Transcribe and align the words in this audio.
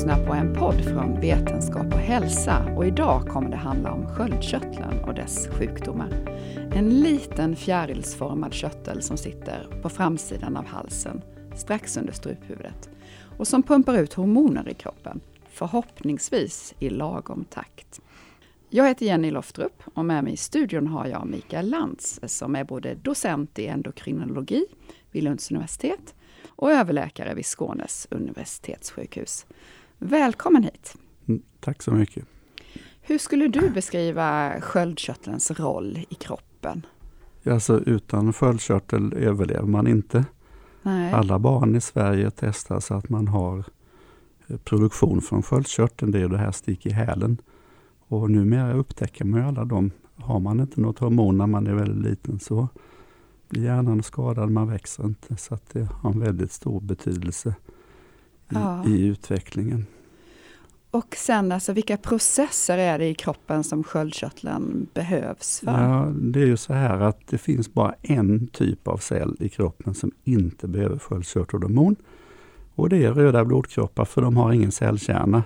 lyssnar 0.00 0.26
på 0.26 0.32
en 0.32 0.54
podd 0.54 0.84
från 0.84 1.20
Vetenskap 1.20 1.86
och 1.86 2.00
hälsa 2.00 2.74
och 2.76 2.86
idag 2.86 3.28
kommer 3.28 3.50
det 3.50 3.56
handla 3.56 3.92
om 3.92 4.06
sköldkörteln 4.06 5.04
och 5.04 5.14
dess 5.14 5.48
sjukdomar. 5.48 6.08
En 6.74 7.00
liten 7.00 7.56
fjärilsformad 7.56 8.52
körtel 8.52 9.02
som 9.02 9.16
sitter 9.16 9.80
på 9.82 9.88
framsidan 9.88 10.56
av 10.56 10.66
halsen, 10.66 11.22
strax 11.56 11.96
under 11.96 12.12
struphuvudet 12.12 12.90
och 13.38 13.48
som 13.48 13.62
pumpar 13.62 13.98
ut 13.98 14.14
hormoner 14.14 14.68
i 14.68 14.74
kroppen, 14.74 15.20
förhoppningsvis 15.50 16.74
i 16.78 16.90
lagom 16.90 17.44
takt. 17.44 18.00
Jag 18.70 18.88
heter 18.88 19.06
Jenny 19.06 19.30
Loftrup 19.30 19.82
och 19.94 20.04
med 20.04 20.24
mig 20.24 20.32
i 20.32 20.36
studion 20.36 20.86
har 20.86 21.06
jag 21.06 21.26
Mikael 21.26 21.70
Lantz 21.70 22.20
som 22.26 22.56
är 22.56 22.64
både 22.64 22.94
docent 22.94 23.58
i 23.58 23.66
endokrinologi 23.66 24.64
vid 25.10 25.22
Lunds 25.22 25.50
universitet 25.50 26.14
och 26.48 26.72
överläkare 26.72 27.34
vid 27.34 27.46
Skånes 27.46 28.06
universitetssjukhus. 28.10 29.46
Välkommen 30.02 30.62
hit! 30.62 30.94
Mm, 31.26 31.42
tack 31.60 31.82
så 31.82 31.90
mycket! 31.90 32.24
Hur 33.00 33.18
skulle 33.18 33.48
du 33.48 33.70
beskriva 33.70 34.60
sköldkörtelns 34.60 35.50
roll 35.50 35.98
i 36.08 36.14
kroppen? 36.14 36.86
Alltså 37.46 37.80
utan 37.80 38.32
sköldkörtel 38.32 39.12
överlever 39.12 39.66
man 39.66 39.86
inte. 39.86 40.24
Nej. 40.82 41.12
Alla 41.12 41.38
barn 41.38 41.76
i 41.76 41.80
Sverige 41.80 42.30
testar 42.30 42.80
så 42.80 42.94
att 42.94 43.08
man 43.08 43.28
har 43.28 43.64
eh, 44.46 44.56
produktion 44.56 45.20
från 45.20 45.42
sköldkörteln, 45.42 46.10
det 46.12 46.20
är 46.20 46.28
det 46.28 46.38
här 46.38 46.52
stick 46.52 46.86
i 46.86 46.90
hälen. 46.90 47.36
Och 48.08 48.30
numera 48.30 48.72
upptäcker 48.72 49.24
man 49.24 49.40
ju 49.40 49.46
alla 49.46 49.64
dem. 49.64 49.90
Har 50.14 50.40
man 50.40 50.60
inte 50.60 50.80
något 50.80 50.98
hormon 50.98 51.38
när 51.38 51.46
man 51.46 51.66
är 51.66 51.74
väldigt 51.74 52.10
liten 52.10 52.38
så 52.38 52.68
blir 53.48 53.64
hjärnan 53.64 54.02
skadad, 54.02 54.50
man 54.50 54.68
växer 54.68 55.04
inte. 55.04 55.36
Så 55.36 55.54
att 55.54 55.70
det 55.72 55.88
har 55.92 56.10
en 56.10 56.20
väldigt 56.20 56.52
stor 56.52 56.80
betydelse 56.80 57.54
i, 58.50 58.54
ja. 58.54 58.84
i 58.86 59.06
utvecklingen. 59.06 59.86
Och 60.90 61.16
sen 61.16 61.52
alltså 61.52 61.72
vilka 61.72 61.96
processer 61.96 62.78
är 62.78 62.98
det 62.98 63.06
i 63.06 63.14
kroppen 63.14 63.64
som 63.64 63.84
sköldkörteln 63.84 64.86
behövs 64.94 65.60
för? 65.60 65.82
Ja, 65.82 66.12
det 66.14 66.42
är 66.42 66.46
ju 66.46 66.56
så 66.56 66.72
här 66.72 67.00
att 67.00 67.26
det 67.26 67.38
finns 67.38 67.74
bara 67.74 67.94
en 68.02 68.46
typ 68.46 68.88
av 68.88 68.96
cell 68.96 69.36
i 69.40 69.48
kroppen 69.48 69.94
som 69.94 70.12
inte 70.24 70.68
behöver 70.68 70.98
sköldkörtelhormon. 70.98 71.96
Och 72.74 72.88
det 72.88 73.04
är 73.04 73.12
röda 73.12 73.44
blodkroppar 73.44 74.04
för 74.04 74.22
de 74.22 74.36
har 74.36 74.52
ingen 74.52 74.72
cellkärna. 74.72 75.42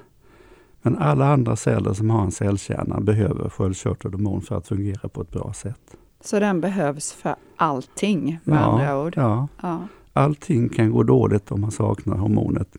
Men 0.82 0.98
alla 0.98 1.32
andra 1.32 1.56
celler 1.56 1.92
som 1.92 2.10
har 2.10 2.22
en 2.22 2.30
cellkärna 2.30 3.00
behöver 3.00 3.48
sköldkörtelhormon 3.48 4.42
för 4.42 4.56
att 4.56 4.69
fungera 4.69 5.08
på 5.08 5.22
ett 5.22 5.30
bra 5.30 5.52
sätt. 5.52 5.97
Så 6.20 6.41
den 6.41 6.60
behövs 6.60 7.12
för 7.12 7.34
allting 7.56 8.38
med 8.44 8.58
ja, 8.58 8.64
andra 8.64 9.00
ord? 9.00 9.14
Ja. 9.16 9.48
ja. 9.62 9.88
Allting 10.12 10.69
kan 10.69 10.91
gå 10.91 11.02
dåligt 11.02 11.52
om 11.52 11.60
man 11.60 11.70
saknar 11.70 12.16
hormonet. 12.16 12.77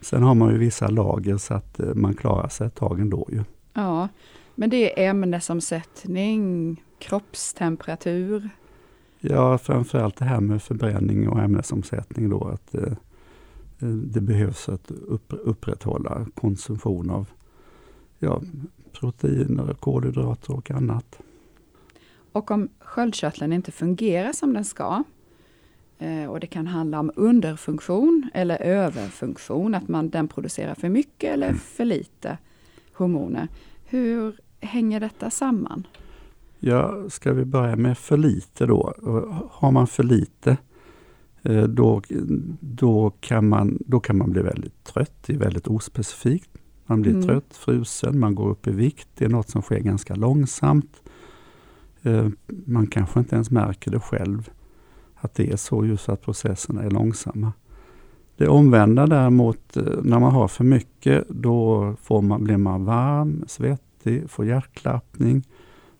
Sen 0.00 0.22
har 0.22 0.34
man 0.34 0.52
ju 0.52 0.58
vissa 0.58 0.88
lager 0.88 1.36
så 1.36 1.54
att 1.54 1.80
eh, 1.80 1.94
man 1.94 2.14
klarar 2.14 2.48
sig 2.48 2.66
ett 2.66 2.74
tag 2.74 3.00
ändå. 3.00 3.28
Ju. 3.32 3.44
Ja, 3.72 4.08
men 4.54 4.70
det 4.70 5.04
är 5.04 5.10
ämnesomsättning, 5.10 6.76
kroppstemperatur? 6.98 8.50
Ja, 9.20 9.58
framförallt 9.58 10.16
det 10.16 10.24
här 10.24 10.40
med 10.40 10.62
förbränning 10.62 11.28
och 11.28 11.40
ämnesomsättning 11.40 12.30
då. 12.30 12.44
Att 12.44 12.74
eh, 12.74 12.82
eh 12.82 13.88
det 13.88 14.20
behövs 14.20 14.68
att 14.68 14.90
upp, 14.90 15.32
upprätthålla 15.32 16.26
konsumtion 16.34 17.10
av 17.10 17.28
ja, 18.18 18.42
proteiner, 18.92 19.74
kolhydrater 19.74 20.54
och 20.54 20.70
annat. 20.70 21.18
Och 22.32 22.50
om 22.50 22.68
sköldkörteln 22.78 23.52
inte 23.52 23.72
fungerar 23.72 24.32
som 24.32 24.54
den 24.54 24.64
ska, 24.64 25.04
och 26.28 26.40
det 26.40 26.46
kan 26.46 26.66
handla 26.66 27.00
om 27.00 27.12
underfunktion 27.16 28.30
eller 28.34 28.62
överfunktion, 28.62 29.74
att 29.74 29.88
man, 29.88 30.10
den 30.10 30.28
producerar 30.28 30.74
för 30.74 30.88
mycket 30.88 31.34
eller 31.34 31.48
mm. 31.48 31.58
för 31.58 31.84
lite 31.84 32.38
hormoner. 32.92 33.48
Hur 33.84 34.40
hänger 34.60 35.00
detta 35.00 35.30
samman? 35.30 35.86
Ja, 36.58 37.10
ska 37.10 37.32
vi 37.32 37.44
börja 37.44 37.76
med 37.76 37.98
för 37.98 38.16
lite 38.16 38.66
då? 38.66 38.94
Har 39.50 39.70
man 39.70 39.86
för 39.86 40.02
lite 40.02 40.56
eh, 41.42 41.62
då, 41.62 42.02
då, 42.60 43.10
kan 43.20 43.48
man, 43.48 43.78
då 43.86 44.00
kan 44.00 44.18
man 44.18 44.30
bli 44.30 44.42
väldigt 44.42 44.84
trött. 44.84 45.22
Det 45.26 45.32
är 45.32 45.38
väldigt 45.38 45.68
ospecifikt. 45.68 46.50
Man 46.86 47.02
blir 47.02 47.12
mm. 47.12 47.26
trött, 47.26 47.56
frusen, 47.56 48.18
man 48.18 48.34
går 48.34 48.50
upp 48.50 48.66
i 48.66 48.70
vikt. 48.70 49.08
Det 49.14 49.24
är 49.24 49.28
något 49.28 49.48
som 49.48 49.62
sker 49.62 49.80
ganska 49.80 50.14
långsamt. 50.14 51.02
Eh, 52.02 52.28
man 52.46 52.86
kanske 52.86 53.18
inte 53.18 53.34
ens 53.34 53.50
märker 53.50 53.90
det 53.90 54.00
själv, 54.00 54.50
att 55.20 55.34
det 55.34 55.52
är 55.52 55.56
så, 55.56 55.86
just 55.86 56.08
att 56.08 56.22
processerna 56.22 56.82
är 56.82 56.90
långsamma. 56.90 57.52
Det 58.36 58.48
omvända 58.48 59.06
däremot, 59.06 59.76
eh, 59.76 59.84
när 60.02 60.18
man 60.18 60.32
har 60.32 60.48
för 60.48 60.64
mycket, 60.64 61.28
då 61.28 61.94
får 62.02 62.22
man, 62.22 62.44
blir 62.44 62.56
man 62.56 62.84
varm, 62.84 63.44
svettig, 63.46 64.30
får 64.30 64.46
hjärtklappning, 64.46 65.42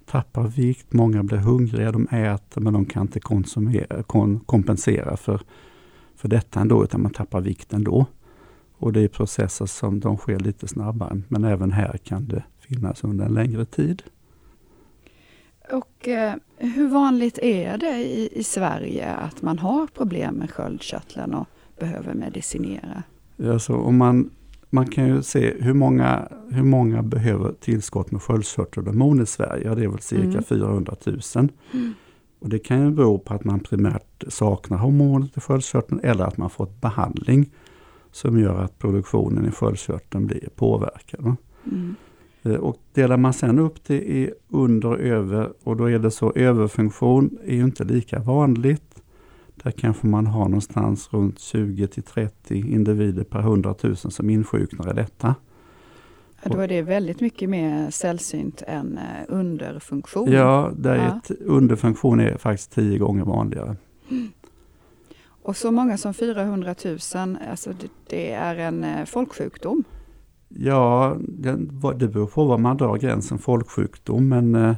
tappar 0.06 0.42
vikt, 0.42 0.92
många 0.92 1.22
blir 1.22 1.38
hungriga, 1.38 1.92
de 1.92 2.06
äter 2.06 2.60
men 2.60 2.72
de 2.72 2.84
kan 2.84 3.02
inte 3.02 3.20
konsumera, 3.20 4.02
kon, 4.02 4.40
kompensera 4.40 5.16
för, 5.16 5.40
för 6.16 6.28
detta 6.28 6.60
ändå, 6.60 6.84
utan 6.84 7.02
man 7.02 7.12
tappar 7.12 7.40
vikt 7.40 7.72
ändå. 7.72 8.06
Och 8.78 8.92
det 8.92 9.00
är 9.00 9.08
processer 9.08 9.66
som 9.66 10.00
de 10.00 10.16
sker 10.16 10.38
lite 10.38 10.68
snabbare, 10.68 11.22
men 11.28 11.44
även 11.44 11.72
här 11.72 11.98
kan 12.04 12.28
det 12.28 12.42
finnas 12.58 13.04
under 13.04 13.24
en 13.26 13.34
längre 13.34 13.64
tid. 13.64 14.02
Och 15.72 16.08
eh, 16.08 16.34
hur 16.60 16.88
vanligt 16.88 17.38
är 17.38 17.78
det 17.78 17.96
i, 17.96 18.28
i, 18.32 18.44
Sverige 18.44 19.14
att 19.14 19.42
man 19.42 19.58
har 19.58 19.86
problem 19.86 20.34
med 20.34 20.50
sköldkörteln 20.50 21.34
och 21.34 21.48
behöver 21.78 22.14
medicinera? 22.14 23.02
Alltså, 23.44 23.74
om 23.74 23.96
man, 23.96 24.30
man 24.70 24.86
kan 24.86 25.06
ju 25.06 25.22
se 25.22 25.54
hur 25.60 25.74
många, 25.74 26.28
hur 26.50 26.62
många 26.62 27.02
behöver 27.02 27.52
tillskott 27.52 28.10
med 28.10 28.22
sköldkörtelhormon 28.22 29.22
i 29.22 29.26
Sverige. 29.26 29.64
Ja, 29.64 29.74
det 29.74 29.84
är 29.84 29.88
väl 29.88 30.00
cirka 30.00 30.24
mm. 30.24 30.44
400 30.44 30.94
000. 31.06 31.20
Mm. 31.34 31.94
Och 32.38 32.48
det 32.48 32.58
kan 32.58 32.84
ju 32.84 32.90
bero 32.90 33.18
på 33.18 33.34
att 33.34 33.44
man 33.44 33.60
primärt 33.60 34.24
saknar 34.28 34.78
hormonet 34.78 35.36
i 35.36 35.40
sköldkörteln 35.40 36.00
eller 36.02 36.24
att 36.24 36.36
man 36.36 36.50
fått 36.50 36.80
behandling 36.80 37.50
som 38.12 38.40
gör 38.40 38.62
att 38.62 38.78
produktionen 38.78 39.46
i 39.46 39.50
sköldkörteln 39.50 40.26
blir 40.26 40.48
påverkad. 40.56 41.36
Mm. 41.64 41.94
Eh, 42.42 42.54
och 42.54 42.76
delar 42.94 43.16
man 43.16 43.32
sen 43.32 43.58
upp 43.58 43.84
det 43.84 44.10
i 44.10 44.32
under 44.48 44.88
och 44.88 45.00
över 45.00 45.52
och 45.62 45.76
då 45.76 45.90
är 45.90 45.98
det 45.98 46.10
så 46.10 46.32
överfunktion 46.34 47.38
är 47.44 47.54
ju 47.54 47.64
inte 47.64 47.84
lika 47.84 48.18
vanligt. 48.18 49.02
Där 49.54 49.70
kanske 49.70 50.06
man 50.06 50.26
har 50.26 50.44
någonstans 50.44 51.12
runt 51.12 51.38
20 51.38 51.86
till 51.86 52.02
30 52.02 52.54
individer 52.54 53.24
per 53.24 53.40
100 53.40 53.74
000 53.82 53.96
som 53.96 54.30
insjuknar 54.30 54.90
i 54.90 54.94
detta. 54.94 55.34
Ja, 56.42 56.50
då 56.50 56.60
är 56.60 56.68
det 56.68 56.82
väldigt 56.82 57.20
mycket 57.20 57.50
mer 57.50 57.90
sällsynt 57.90 58.62
än 58.66 58.98
eh, 58.98 59.24
underfunktion. 59.28 60.32
Ja, 60.32 60.72
där 60.76 60.96
ja. 60.96 61.20
Ett, 61.24 61.40
underfunktion 61.40 62.20
är 62.20 62.36
faktiskt 62.36 62.72
tio 62.72 62.98
gånger 62.98 63.24
vanligare. 63.24 63.76
Och 65.42 65.56
så 65.56 65.70
många 65.70 65.98
som 65.98 66.14
400 66.14 66.74
000, 66.84 66.98
alltså 67.50 67.70
det, 67.70 67.88
det 68.06 68.32
är 68.32 68.56
en 68.56 68.84
eh, 68.84 69.04
folksjukdom. 69.04 69.84
Ja, 70.58 71.16
det, 71.20 72.08
beror 72.08 72.26
på 72.26 72.44
var 72.44 72.58
man 72.58 72.76
drar 72.76 72.96
gränsen 72.96 73.38
folksjukdom 73.38 74.28
men 74.28 74.54
eh, 74.54 74.76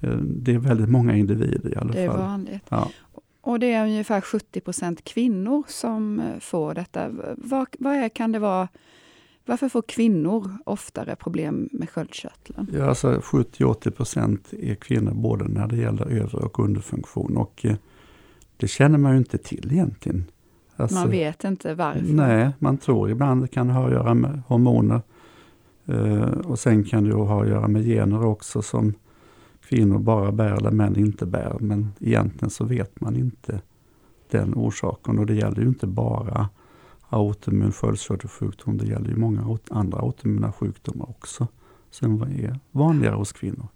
eh, 0.00 0.16
det 0.16 0.54
är 0.54 0.58
väldigt 0.58 0.88
många 0.88 1.16
individer 1.16 1.72
i 1.72 1.76
alla 1.76 1.92
fall. 1.92 2.02
Det 2.02 2.02
är 2.02 2.08
vanligt. 2.08 2.64
Ja. 2.68 2.90
Och 3.40 3.60
det 3.60 3.72
är 3.72 3.84
ungefär 3.84 4.20
70 4.20 4.60
procent 4.60 5.04
kvinnor 5.04 5.64
som 5.68 6.20
eh, 6.20 6.38
får 6.40 6.74
detta. 6.74 7.08
Vad, 7.36 7.66
vad 7.78 7.94
är, 7.94 8.08
kan 8.08 8.32
det 8.32 8.38
vara? 8.38 8.68
Varför 9.44 9.68
får 9.68 9.82
kvinnor 9.82 10.50
oftare 10.64 11.16
problem 11.16 11.68
med 11.72 11.90
sköldkörteln? 11.90 12.70
Ja, 12.72 12.88
alltså 12.88 13.12
70-80 13.12 13.90
procent 13.90 14.52
är 14.52 14.74
kvinnor 14.74 15.14
både 15.14 15.48
när 15.48 15.66
det 15.66 15.76
gäller 15.76 16.06
övre 16.06 16.38
och 16.38 16.58
underfunktion. 16.58 17.36
Och 17.36 17.66
det 18.56 18.68
känner 18.68 18.98
man 18.98 19.12
ju 19.12 19.18
inte 19.18 19.38
till 19.38 19.72
egentligen. 19.72 20.24
Alltså, 20.76 20.98
man 20.98 21.10
vet 21.10 21.44
inte 21.44 21.74
varför? 21.74 22.02
Nej, 22.02 22.50
man 22.58 22.78
tror 22.78 23.10
ibland 23.10 23.42
det 23.42 23.48
kan 23.48 23.70
ha 23.70 23.86
att 23.86 23.92
göra 23.92 24.14
med 24.14 24.42
hormoner. 24.46 25.00
Uh, 25.88 26.22
och 26.22 26.58
sen 26.58 26.84
kan 26.84 27.04
det 27.04 27.14
ha 27.14 27.42
att 27.42 27.48
göra 27.48 27.68
med 27.68 27.84
gener 27.84 28.24
också 28.24 28.62
som 28.62 28.94
kvinnor 29.68 29.98
bara 29.98 30.32
bär 30.32 30.52
eller 30.52 30.70
män 30.70 30.96
inte 30.96 31.26
bär. 31.26 31.56
Men 31.60 31.92
egentligen 32.00 32.50
så 32.50 32.64
vet 32.64 33.00
man 33.00 33.16
inte 33.16 33.60
den 34.30 34.54
orsaken 34.54 35.18
och 35.18 35.26
det 35.26 35.34
gäller 35.34 35.62
ju 35.62 35.68
inte 35.68 35.86
bara 35.86 36.48
autoimmun 37.08 37.72
sköldkörtelsjukdom. 37.72 38.78
Det 38.78 38.86
gäller 38.86 39.08
ju 39.08 39.16
många 39.16 39.58
andra 39.70 39.98
autoimmuna 39.98 40.52
sjukdomar 40.52 41.10
också 41.10 41.46
som 41.90 42.22
är 42.22 42.58
vanligare 42.72 43.14
hos 43.14 43.32
kvinnor. 43.32 43.68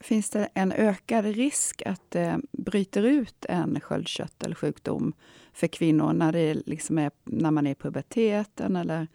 Finns 0.00 0.30
det 0.30 0.48
en 0.54 0.72
ökad 0.72 1.24
risk 1.24 1.82
att 1.86 2.02
det 2.08 2.40
bryter 2.52 3.02
ut 3.02 3.46
en 3.48 3.80
sköldkörtelsjukdom 3.80 5.12
för 5.52 5.66
kvinnor 5.66 6.12
när, 6.12 6.32
det 6.32 6.54
liksom 6.66 6.98
är, 6.98 7.10
när 7.24 7.50
man 7.50 7.66
är 7.66 7.70
i 7.70 7.74
puberteten 7.74 8.76
eller 8.76 9.06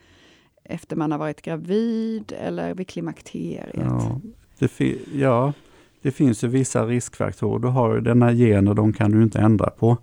efter 0.64 0.96
man 0.96 1.12
har 1.12 1.20
varit 1.20 1.42
gravid 1.42 2.34
eller 2.40 2.74
vid 2.74 2.88
klimakteriet? 2.88 3.70
Ja, 3.74 4.22
det, 4.60 4.98
ja, 5.14 5.54
det 6.02 6.12
finns 6.12 6.44
ju 6.44 6.48
vissa 6.48 6.86
riskfaktorer. 6.86 7.60
Du 7.60 7.68
har 7.68 7.96
ju 7.96 8.02
denna 8.02 8.34
gener, 8.34 8.74
de 8.74 8.94
kan 8.94 9.12
du 9.12 9.24
inte 9.24 9.40
ändra 9.40 9.70
på. 9.70 9.98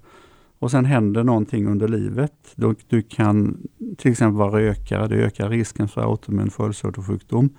och 0.59 0.71
sen 0.71 0.85
händer 0.85 1.25
någonting 1.25 1.67
under 1.67 1.89
livet. 1.89 2.53
Du, 2.55 2.75
du 2.89 3.03
kan 3.03 3.67
till 3.99 4.11
exempel 4.11 4.39
vara 4.39 4.61
rökare, 4.61 5.09
det 5.09 5.17
ökar 5.17 5.49
risken 5.49 5.89
för 5.89 6.01
autoimmun 6.01 6.51
sköldkörtelsjukdom. 6.51 7.51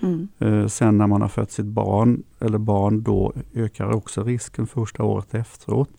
Mm. 0.00 0.28
Eh, 0.38 0.66
sen 0.66 0.98
när 0.98 1.06
man 1.06 1.22
har 1.22 1.28
fött 1.28 1.50
sitt 1.50 1.66
barn, 1.66 2.22
eller 2.40 2.58
barn, 2.58 3.02
då 3.02 3.32
ökar 3.54 3.94
också 3.94 4.22
risken 4.24 4.66
första 4.66 5.02
året 5.02 5.34
efteråt. 5.34 5.90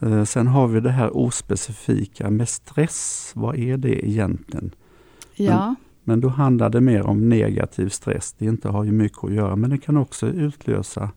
Eh, 0.00 0.24
sen 0.24 0.46
har 0.46 0.68
vi 0.68 0.80
det 0.80 0.90
här 0.90 1.16
ospecifika 1.16 2.30
med 2.30 2.48
stress. 2.48 3.32
Vad 3.34 3.56
är 3.56 3.76
det 3.76 4.08
egentligen? 4.08 4.74
Ja. 5.34 5.66
Men, 5.66 5.76
men 6.04 6.20
då 6.20 6.28
handlar 6.28 6.70
det 6.70 6.80
mer 6.80 7.02
om 7.02 7.28
negativ 7.28 7.88
stress. 7.88 8.34
Det 8.38 8.44
inte 8.44 8.68
har 8.68 8.84
ju 8.84 8.92
mycket 8.92 9.24
att 9.24 9.32
göra, 9.32 9.56
men 9.56 9.70
det 9.70 9.78
kan 9.78 9.96
också 9.96 10.26
utlösa 10.26 11.10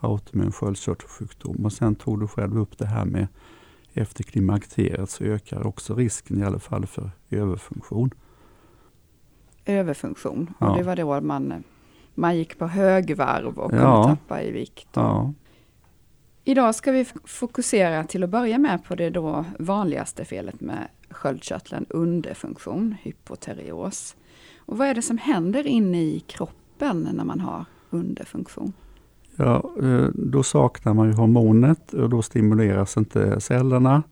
autoimmun 0.00 0.52
sköldkörtelsjukdom. 0.52 1.64
Och 1.64 1.72
sen 1.72 1.94
tog 1.94 2.20
du 2.20 2.26
själv 2.26 2.58
upp 2.58 2.78
det 2.78 2.86
här 2.86 3.04
med 3.04 3.26
efter 3.92 4.24
klimakteriet 4.24 5.10
så 5.10 5.24
ökar 5.24 5.66
också 5.66 5.94
risken 5.94 6.38
i 6.38 6.44
alla 6.44 6.58
fall 6.58 6.86
för 6.86 7.10
överfunktion. 7.30 8.10
Överfunktion, 9.66 10.54
ja. 10.58 10.70
och 10.70 10.76
det 10.76 10.82
var 10.82 10.96
då 10.96 11.20
man, 11.20 11.64
man 12.14 12.36
gick 12.36 12.58
på 12.58 12.66
högvarv 12.66 13.58
och 13.58 13.70
kunde 13.70 13.84
ja. 13.84 14.04
tappa 14.04 14.42
i 14.42 14.50
vikt. 14.50 14.88
Ja. 14.92 15.32
Idag 16.44 16.74
ska 16.74 16.92
vi 16.92 17.06
fokusera 17.24 18.04
till 18.04 18.24
att 18.24 18.30
börja 18.30 18.58
med 18.58 18.84
på 18.84 18.94
det 18.94 19.10
då 19.10 19.44
vanligaste 19.58 20.24
felet 20.24 20.60
med 20.60 20.88
sköldkörteln, 21.10 21.86
underfunktion, 21.88 22.94
hypoterios. 23.02 24.16
Och 24.58 24.78
vad 24.78 24.88
är 24.88 24.94
det 24.94 25.02
som 25.02 25.18
händer 25.18 25.66
inne 25.66 26.02
i 26.02 26.20
kroppen 26.20 27.08
när 27.12 27.24
man 27.24 27.40
har 27.40 27.64
underfunktion? 27.90 28.72
Ja, 29.36 29.70
eh, 29.82 30.08
då 30.14 30.42
saknar 30.42 30.94
man 30.94 31.06
ju 31.06 31.14
hormonet 31.14 31.94
och 31.94 32.10
då 32.10 32.22
stimuleras 32.22 32.96
inte 32.96 33.40
cellerna 33.40 34.02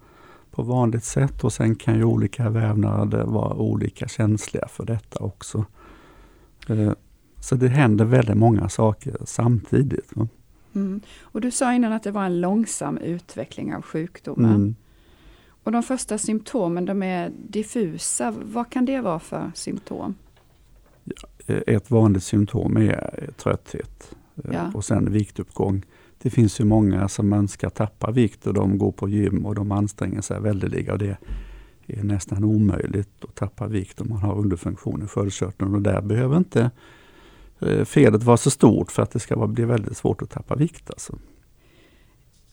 på 0.52 0.62
vanligt 0.62 1.04
sätt 1.04 1.44
och 1.44 1.52
sen 1.52 1.74
kan 1.74 1.96
ju 1.96 2.04
olika 2.04 2.50
vävnader 2.50 3.24
vara 3.24 3.54
olika 3.54 4.08
känsliga 4.08 4.68
för 4.68 4.84
detta 4.84 5.18
också. 5.24 5.64
Eh, 6.68 6.92
så 7.40 7.54
det 7.54 7.68
händer 7.68 8.04
väldigt 8.04 8.36
många 8.36 8.68
saker 8.68 9.16
samtidigt. 9.24 10.12
Mm. 10.74 11.00
Och 11.20 11.40
Du 11.40 11.50
sa 11.50 11.74
innan 11.74 11.92
att 11.92 12.02
det 12.02 12.10
var 12.10 12.24
en 12.24 12.40
långsam 12.40 12.98
utveckling 12.98 13.74
av 13.74 13.82
sjukdomen. 13.82 14.54
Mm. 14.54 14.74
Och 15.64 15.72
De 15.72 15.82
första 15.82 16.18
symptomen 16.18 16.84
de 16.84 17.02
är 17.02 17.30
diffusa. 17.48 18.34
Vad 18.42 18.70
kan 18.70 18.84
det 18.84 19.00
vara 19.00 19.18
för 19.18 19.52
symptom? 19.54 20.14
Ja, 21.04 21.54
ett 21.66 21.90
vanligt 21.90 22.24
symptom 22.24 22.76
är 22.76 23.30
trötthet 23.36 24.14
ja. 24.34 24.70
och 24.74 24.84
sen 24.84 25.12
viktuppgång. 25.12 25.82
Det 26.22 26.30
finns 26.30 26.60
ju 26.60 26.64
många 26.64 27.08
som 27.08 27.32
önskar 27.32 27.70
tappa 27.70 28.10
vikt 28.10 28.46
och 28.46 28.54
de 28.54 28.78
går 28.78 28.92
på 28.92 29.08
gym 29.08 29.46
och 29.46 29.54
de 29.54 29.72
anstränger 29.72 30.20
sig 30.20 30.40
väldigt. 30.40 30.90
Och 30.90 30.98
det 30.98 31.16
är 31.86 32.02
nästan 32.02 32.44
omöjligt 32.44 33.24
att 33.24 33.34
tappa 33.34 33.66
vikt 33.66 34.00
om 34.00 34.08
man 34.08 34.18
har 34.18 34.38
underfunktion 34.38 35.02
i 35.02 35.06
sköldkörteln. 35.06 35.74
Och 35.74 35.82
där 35.82 36.00
behöver 36.00 36.36
inte 36.36 36.70
Eh, 37.62 37.84
felet 37.84 38.22
var 38.22 38.36
så 38.36 38.50
stort 38.50 38.92
för 38.92 39.02
att 39.02 39.10
det 39.10 39.18
ska 39.18 39.46
bli 39.46 39.64
väldigt 39.64 39.96
svårt 39.96 40.22
att 40.22 40.30
tappa 40.30 40.54
vikt. 40.54 40.90
Alltså. 40.90 41.18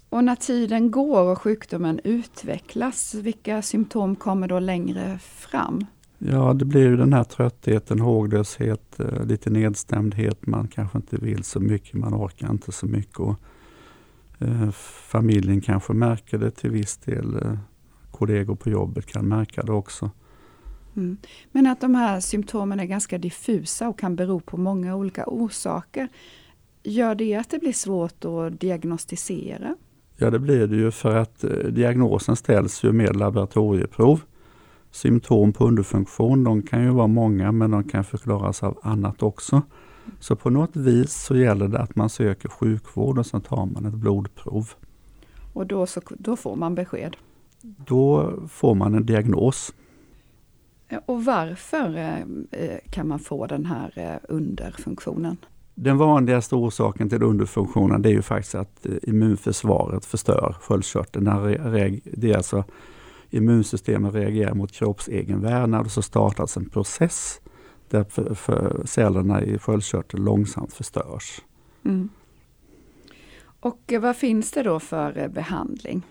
Och 0.10 0.24
när 0.24 0.36
tiden 0.36 0.92
går 0.92 1.32
och 1.32 1.42
sjukdomen 1.42 2.00
utvecklas, 2.04 3.16
vilka 3.16 3.62
symptom 3.62 4.16
kommer 4.16 4.48
då 4.48 4.60
längre 4.60 5.20
fram? 5.22 5.86
Ja, 6.18 6.54
det 6.54 6.66
blir 6.66 6.82
ju 6.82 6.98
den 6.98 7.14
här 7.14 7.24
tröttheten, 7.24 8.00
håglöshet, 8.00 9.00
eh, 9.00 9.26
lite 9.26 9.50
nedstämdhet. 9.50 10.48
Man 10.48 10.68
kanske 10.68 10.98
inte 10.98 11.18
vill 11.18 11.44
så 11.44 11.60
mycket, 11.60 11.94
man 11.94 12.14
orkar 12.14 12.50
inte 12.50 12.72
så 12.72 12.86
mycket. 12.86 13.20
Och, 13.20 13.36
familjen 15.12 15.62
kanske 15.62 15.94
märker 15.94 16.38
det 16.38 16.52
till 16.52 16.72
viss 16.72 16.98
del. 16.98 17.36
Eh, 17.36 17.58
kollegor 18.12 18.56
på 18.56 18.70
jobbet 18.70 19.06
kan 19.06 19.28
märka 19.28 19.64
det 19.64 19.72
också. 19.72 20.12
Mm. 20.96 21.18
Men 21.52 21.68
att 21.68 21.82
de 21.82 21.96
här 21.96 22.20
symptomen 22.20 22.80
är 22.80 22.86
ganska 22.86 23.18
diffusa 23.18 23.90
och 23.90 24.00
kan 24.00 24.16
bero 24.16 24.40
på 24.40 24.58
många 24.58 24.96
olika 24.96 25.24
orsaker. 25.28 26.08
Gör 26.84 27.16
det 27.16 27.36
att 27.36 27.50
det 27.50 27.60
blir 27.60 27.74
svårt 27.74 28.26
att 28.26 28.60
diagnostisera? 28.60 29.76
Ja 30.18 30.30
det 30.30 30.40
blir 30.40 30.68
det 30.68 30.76
ju 30.76 30.92
för 30.92 31.16
att 31.16 31.44
eh, 31.44 31.50
diagnosen 31.50 32.36
ställs 32.36 32.84
ju 32.84 32.92
med 32.92 33.16
laboratorieprov. 33.16 34.22
Symptom 34.92 35.54
på 35.54 35.68
underfunktion, 35.68 36.44
de 36.44 36.62
kan 36.62 36.84
ju 36.84 36.90
vara 36.90 37.08
många 37.08 37.52
men 37.52 37.72
de 37.72 37.84
kan 37.84 38.04
förklaras 38.04 38.64
av 38.64 38.80
annat 38.84 39.24
också. 39.24 39.62
Så 40.20 40.36
på 40.36 40.50
något 40.50 40.76
vis 40.76 41.14
så 41.14 41.36
gäller 41.36 41.68
det 41.68 41.80
att 41.80 41.96
man 41.96 42.10
söker 42.10 42.50
sjukvård 42.50 43.18
och 43.18 43.26
så 43.26 43.40
tar 43.40 43.66
man 43.66 43.86
ett 43.86 43.94
blodprov. 43.94 44.70
Och 45.54 45.68
då, 45.68 45.86
så, 45.86 46.02
då 46.18 46.36
får 46.36 46.56
man 46.56 46.76
besked? 46.76 47.18
Då 47.62 48.34
får 48.50 48.76
man 48.76 48.96
en 48.96 49.06
diagnos. 49.06 49.74
Och 51.06 51.26
varför 51.26 51.98
eh, 51.98 52.20
eh, 52.62 52.78
kan 52.90 53.08
man 53.08 53.20
få 53.20 53.46
den 53.48 53.66
här 53.66 53.94
eh, 53.96 54.34
underfunktionen? 54.36 55.38
Den 55.76 55.98
vanligaste 55.98 56.56
orsaken 56.56 57.10
till 57.10 57.24
underfunktionen 57.24 58.02
det 58.02 58.10
är 58.10 58.14
ju 58.14 58.22
faktiskt 58.22 58.56
att 58.56 58.86
immunförsvaret 59.04 60.06
förstör 60.06 60.56
sköldkörteln. 60.62 61.26
Det 62.04 62.32
är 62.32 62.38
alltså 62.38 62.64
immunsystemet 63.30 64.14
reagerar 64.14 64.54
mot 64.54 64.72
kroppsegen 64.72 65.42
vävnad 65.42 65.86
och 65.86 65.92
så 65.92 66.02
startas 66.02 66.58
en 66.58 66.70
process 66.70 67.42
där 67.90 68.04
för, 68.04 68.34
för 68.34 68.82
cellerna 68.86 69.44
i 69.44 69.58
sköldkörteln 69.58 70.24
långsamt 70.24 70.74
förstörs. 70.74 71.42
Mm. 71.86 72.10
Och 73.60 73.94
vad 74.02 74.16
finns 74.16 74.52
det 74.52 74.64
då 74.64 74.80
för 74.80 75.30
behandling? 75.30 76.04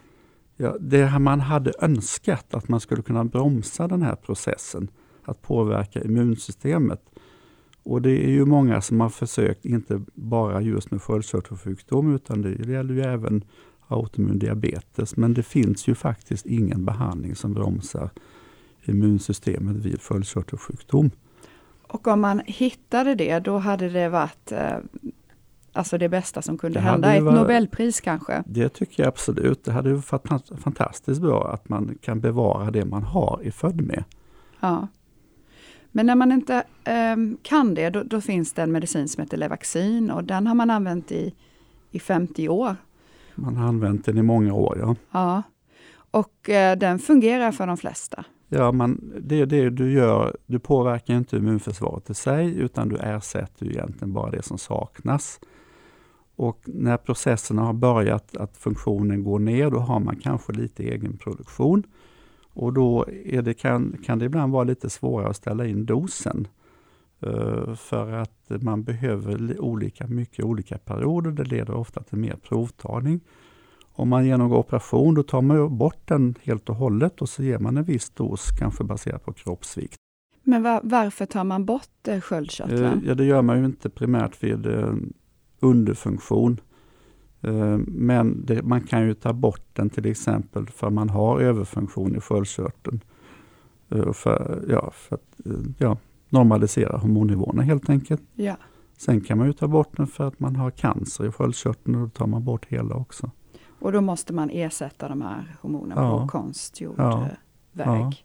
Ja, 0.57 0.77
det 0.81 1.19
man 1.19 1.41
hade 1.41 1.73
önskat 1.81 2.55
att 2.55 2.69
man 2.69 2.81
skulle 2.81 3.03
kunna 3.03 3.25
bromsa 3.25 3.89
den 3.89 4.03
här 4.03 4.15
processen, 4.15 4.89
att 5.25 5.43
påverka 5.43 6.03
immunsystemet. 6.03 7.03
Och 7.83 8.03
det 8.03 8.25
är 8.27 8.31
ju 8.31 8.45
många 8.45 8.81
som 8.81 9.01
har 9.01 9.09
försökt, 9.09 9.65
inte 9.65 10.03
bara 10.15 10.61
just 10.61 10.91
med 10.91 11.03
sköldkörtelsjukdom, 11.03 12.15
utan 12.15 12.43
det 12.43 12.51
gäller 12.51 12.95
ju 12.95 13.01
även 13.01 13.45
autoimmun 13.89 14.39
diabetes. 14.39 15.17
Men 15.17 15.35
det 15.35 15.43
finns 15.43 15.89
ju 15.89 15.95
faktiskt 15.95 16.47
ingen 16.47 16.85
behandling 16.85 17.35
som 17.35 17.55
bromsar 17.55 18.11
immunsystemet 18.85 19.77
vid 19.77 20.03
sköldkörtelsjukdom. 20.03 21.11
Och 21.89 22.07
om 22.07 22.21
man 22.21 22.43
hittade 22.47 23.15
det, 23.15 23.39
då 23.39 23.59
hade 23.59 23.89
det 23.89 24.09
varit 24.09 24.53
eh, 24.53 24.77
alltså 25.73 25.99
det 25.99 26.09
bästa 26.09 26.43
som 26.43 26.59
kunde 26.59 26.79
det 26.79 26.83
hända. 26.83 27.15
Ett 27.15 27.23
var, 27.23 27.33
Nobelpris 27.33 28.01
kanske? 28.01 28.43
Det 28.47 28.69
tycker 28.69 29.03
jag 29.03 29.09
absolut. 29.09 29.65
Det 29.65 29.73
hade 29.73 29.95
varit 29.95 30.29
fantastiskt 30.63 31.21
bra 31.21 31.53
att 31.53 31.69
man 31.69 31.99
kan 32.01 32.21
bevara 32.21 32.71
det 32.71 32.85
man 32.85 33.03
har 33.03 33.41
i 33.43 33.51
född 33.51 33.81
med. 33.81 34.05
Ja. 34.61 34.89
Men 35.93 36.07
när 36.07 36.15
man 36.15 36.33
inte 36.33 36.63
um, 37.15 37.39
kan 37.43 37.75
det, 37.75 37.91
då, 37.91 38.03
då, 38.03 38.21
finns 38.21 38.53
det 38.53 38.63
en 38.63 38.73
medicin 38.73 39.09
som 39.09 39.23
heter 39.23 39.37
Levaxin 39.37 40.11
och 40.11 40.25
den 40.25 40.47
har 40.47 40.55
man 40.55 40.71
använt 40.71 41.13
i, 41.13 41.35
i 41.91 42.01
50 42.01 42.49
år. 42.49 42.77
Man 43.35 43.57
har 43.57 43.69
använt 43.69 44.05
den 44.05 44.19
i 44.19 44.23
många 44.23 44.55
år, 44.55 44.79
ja. 44.81 44.97
Ja, 45.11 45.43
och 46.11 46.49
uh, 46.49 46.79
den 46.79 46.99
fungerar 46.99 47.53
för 47.53 47.67
de 47.67 47.77
flesta. 47.77 48.25
Ja, 48.49 48.73
man, 48.73 49.13
det 49.21 49.41
är 49.41 49.47
det 49.47 49.71
du 49.71 49.93
gör. 49.93 50.37
Du 50.47 50.59
påverkar 50.59 51.15
inte 51.15 51.37
immunförsvaret 51.37 52.11
i 52.11 52.15
sig, 52.15 52.59
utan 52.59 52.89
du 52.89 52.97
ersätter 52.97 53.67
egentligen 53.67 54.13
bara 54.13 54.31
det 54.31 54.43
som 54.43 54.59
saknas. 54.59 55.41
Och 56.37 56.61
när 56.65 56.97
processerna 56.97 57.63
har 57.63 57.73
börjat 57.73 58.37
att 58.37 58.57
funktionen 58.57 59.25
går 59.25 59.39
ner, 59.39 59.71
då 59.71 59.79
har 59.79 60.01
man 60.01 60.17
kanske 60.17 60.53
lite 60.53 60.83
egen 60.83 61.17
produktion. 61.17 61.83
Och 62.53 62.73
då 62.73 63.05
det, 63.43 63.55
kan, 63.55 63.97
kan 64.05 64.19
det 64.19 64.25
ibland 64.25 64.53
vara 64.53 64.65
lite 64.65 64.91
svårare 64.91 65.29
att 65.29 65.37
ställa 65.37 65.67
in 65.67 65.87
dosen. 65.87 66.49
Uh, 67.27 67.75
för 67.75 68.13
att 68.13 68.49
man 68.49 68.83
behöver 68.83 69.61
olika 69.61 70.07
mycket 70.07 70.45
olika 70.45 70.79
perioder. 70.79 71.31
Det 71.31 71.45
leder 71.45 71.75
ofta 71.75 72.03
till 72.03 72.19
mer 72.19 72.37
provtagning. 72.49 73.21
Om 73.99 74.09
man 74.09 74.27
genomgår 74.27 74.57
operation 74.57 75.15
då 75.15 75.23
tar 75.23 75.43
man 75.43 75.79
bort 75.79 76.01
den 76.05 76.35
helt 76.43 76.69
och 76.69 76.77
hållet 76.77 77.23
och 77.23 77.29
så 77.29 77.43
ger 77.43 77.59
man 77.59 77.77
en 77.77 77.85
viss 77.85 78.11
dos, 78.11 78.51
kanske 78.59 78.85
baserat 78.85 79.25
på 79.25 79.33
kroppsvikt. 79.33 79.97
Men 80.43 80.63
var, 80.63 80.81
varför 80.83 81.27
tar 81.27 81.45
man 81.45 81.65
bort 81.65 82.09
eh, 82.09 82.21
sköldkörteln? 82.21 82.85
Uh, 82.85 83.09
ja, 83.09 83.15
det 83.15 83.25
gör 83.25 83.43
man 83.43 83.59
ju 83.59 83.65
inte 83.65 83.91
primärt 83.91 84.43
vid 84.43 84.67
uh, 84.67 84.95
underfunktion. 85.61 86.61
Eh, 87.41 87.79
men 87.87 88.47
det, 88.47 88.63
man 88.63 88.81
kan 88.81 89.07
ju 89.07 89.15
ta 89.15 89.33
bort 89.33 89.67
den 89.73 89.91
till 89.91 90.07
exempel 90.07 90.67
för 90.67 90.91
man 90.91 91.11
har 91.11 91.41
överfunktion 91.41 92.17
i 92.17 92.21
sköldkörteln. 92.21 93.01
Eh, 93.89 94.13
för, 94.13 94.65
ja, 94.69 94.91
för 94.95 95.15
att 95.15 95.47
eh, 95.47 95.53
ja, 95.79 95.97
normalisera 96.29 96.99
hormonnivåerna 96.99 97.63
helt 97.63 97.91
enkelt. 97.91 98.23
Ja. 98.35 98.57
Sen 98.99 99.21
kan 99.21 99.39
man 99.39 99.47
ju 99.47 99.53
ta 99.53 99.69
bort 99.69 99.97
den 99.97 100.07
för 100.07 100.29
att 100.29 100.41
man 100.41 100.57
har 100.57 100.71
cancer 100.71 101.27
i 101.27 101.33
sköldkörteln 101.33 101.95
och 101.95 102.01
då 102.03 102.09
tar 102.09 102.27
man 102.27 102.45
bort 102.45 102.67
hela 102.67 102.95
också. 102.95 103.31
Och 103.79 103.93
då 103.93 104.01
måste 104.01 104.33
man 104.33 104.51
ersätta 104.51 105.09
de 105.09 105.23
här 105.23 105.57
hormonerna 105.61 106.03
ja. 106.03 106.21
på 106.21 106.29
konstgjord 106.29 106.95
ja. 106.99 107.29
väg. 107.73 108.25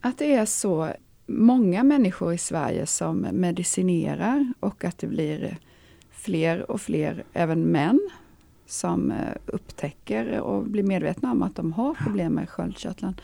Att 0.00 0.18
det 0.18 0.34
är 0.34 0.46
så 0.46 0.92
många 1.26 1.82
människor 1.82 2.32
i 2.32 2.38
Sverige 2.38 2.86
som 2.86 3.18
medicinerar 3.32 4.52
och 4.60 4.84
att 4.84 4.98
det 4.98 5.06
blir 5.06 5.58
fler 6.10 6.70
och 6.70 6.80
fler, 6.80 7.24
även 7.32 7.62
män, 7.62 8.00
som 8.66 9.10
eh, 9.10 9.34
upptäcker 9.46 10.40
och 10.40 10.64
blir 10.64 10.82
medvetna 10.82 11.32
om 11.32 11.42
att 11.42 11.56
de 11.56 11.72
har 11.72 11.94
problem 11.94 12.32
med 12.32 12.48
sköldkörteln. 12.48 13.20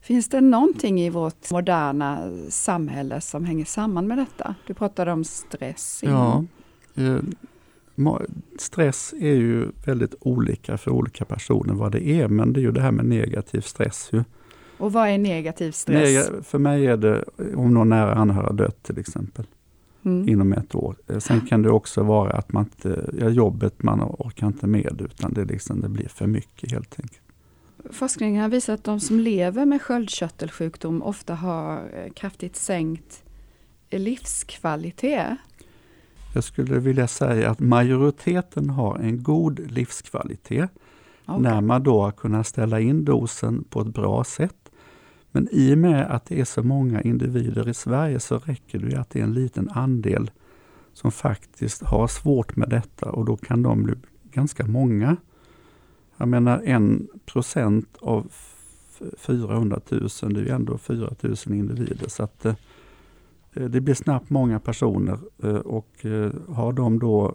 Finns 0.00 0.28
det 0.28 0.40
någonting 0.40 1.00
i 1.00 1.10
vårt 1.10 1.50
moderna 1.50 2.30
samhälle 2.48 3.20
som 3.20 3.44
hänger 3.44 3.64
samman 3.64 4.06
med 4.06 4.18
detta? 4.18 4.54
Du 4.66 4.74
pratade 4.74 5.12
om 5.12 5.24
stress. 5.24 6.00
Ja, 6.04 6.44
eh, 6.94 7.18
stress 8.58 9.14
är 9.20 9.34
ju 9.34 9.68
väldigt 9.84 10.14
olika 10.20 10.78
för 10.78 10.90
olika 10.90 11.24
personer 11.24 11.74
vad 11.74 11.92
det 11.92 12.06
är, 12.06 12.28
men 12.28 12.52
det 12.52 12.60
är 12.60 12.62
ju 12.62 12.72
det 12.72 12.80
här 12.80 12.92
med 12.92 13.06
negativ 13.06 13.60
stress. 13.60 14.08
Ju. 14.12 14.24
Och 14.78 14.92
vad 14.92 15.08
är 15.08 15.18
negativ 15.18 15.72
stress? 15.72 16.30
Neg 16.30 16.44
för 16.44 16.58
mig 16.58 16.86
är 16.86 16.96
det 16.96 17.24
om 17.54 17.74
någon 17.74 17.88
nära 17.88 18.14
anhörig 18.14 18.46
har 18.46 18.52
dött 18.52 18.82
till 18.82 18.98
exempel. 18.98 19.46
Mm. 20.04 20.28
inom 20.28 20.52
ett 20.52 20.74
år. 20.74 20.96
Eh, 21.06 21.18
sen 21.18 21.40
kan 21.40 21.62
det 21.62 21.70
också 21.70 22.02
vara 22.02 22.30
att 22.30 22.52
man 22.52 22.64
inte, 22.64 23.10
ja, 23.20 23.28
jobbet 23.28 23.82
man 23.82 24.02
orkar 24.02 24.46
inte 24.46 24.66
med 24.66 25.00
utan 25.00 25.32
det, 25.32 25.44
liksom, 25.44 25.80
det 25.80 25.88
blir 25.88 26.08
för 26.08 26.26
mycket 26.26 26.72
helt 26.72 27.00
enkelt. 27.00 27.20
Forskningen 27.90 28.42
har 28.42 28.48
visat 28.48 28.74
att 28.74 28.84
de 28.84 29.00
som 29.00 29.20
lever 29.20 29.66
med 29.66 29.82
sköldkörtelsjukdom 29.82 31.02
ofta 31.02 31.34
har 31.34 31.76
eh, 31.76 32.12
kraftigt 32.12 32.56
sänkt 32.56 33.24
livskvalitet. 33.90 35.36
Jag 36.36 36.44
skulle 36.44 36.78
vilja 36.78 37.08
säga 37.08 37.50
att 37.50 37.60
majoriteten 37.60 38.70
har 38.70 38.98
en 38.98 39.22
god 39.22 39.70
livskvalitet. 39.70 40.70
Okay. 41.26 41.40
När 41.40 41.60
man 41.60 41.82
då 41.82 42.02
har 42.02 42.12
kunnat 42.12 42.46
ställa 42.46 42.80
in 42.80 43.04
dosen 43.04 43.64
på 43.64 43.80
ett 43.80 43.94
bra 43.94 44.24
sätt. 44.24 44.70
Men 45.32 45.48
i 45.52 45.74
och 45.74 45.78
med 45.78 46.06
att 46.10 46.24
det 46.24 46.40
är 46.40 46.44
så 46.44 46.62
många 46.62 47.02
individer 47.02 47.68
i 47.68 47.74
Sverige 47.74 48.20
så 48.20 48.38
räcker 48.38 48.78
det 48.78 48.96
att 49.00 49.10
det 49.10 49.18
är 49.18 49.24
en 49.24 49.34
liten 49.34 49.70
andel 49.70 50.30
som 50.92 51.12
faktiskt 51.12 51.82
har 51.82 52.08
svårt 52.08 52.56
med 52.56 52.68
detta 52.68 53.10
och 53.10 53.24
då 53.24 53.36
kan 53.36 53.62
de 53.62 53.82
bli 53.82 53.94
ganska 54.32 54.66
många. 54.66 55.16
Jag 56.16 56.28
menar 56.28 56.62
en 56.64 57.08
procent 57.26 57.96
av 58.00 58.32
400 59.18 59.80
000, 59.90 60.08
det 60.20 60.40
är 60.40 60.44
ju 60.44 60.50
ändå 60.50 60.78
4 60.78 61.14
000 61.20 61.36
individer. 61.46 62.08
Så 62.08 62.22
att 62.22 62.44
eh, 62.44 62.54
det 63.60 63.80
blir 63.80 63.94
snabbt 63.94 64.30
många 64.30 64.60
personer 64.60 65.18
eh, 65.42 65.56
och 65.56 66.06
eh, 66.06 66.32
har 66.48 66.72
de 66.72 66.98
då 66.98 67.34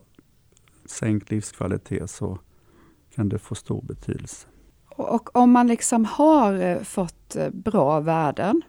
sänkt 0.85 1.31
livskvalitet 1.31 2.09
så 2.09 2.37
kan 3.15 3.29
det 3.29 3.39
få 3.39 3.55
stor 3.55 3.81
betydelse. 3.81 4.47
Och 4.89 5.35
om 5.35 5.51
man 5.51 5.67
liksom 5.67 6.05
har 6.05 6.83
fått 6.83 7.35
bra 7.51 7.99
värden 7.99 8.61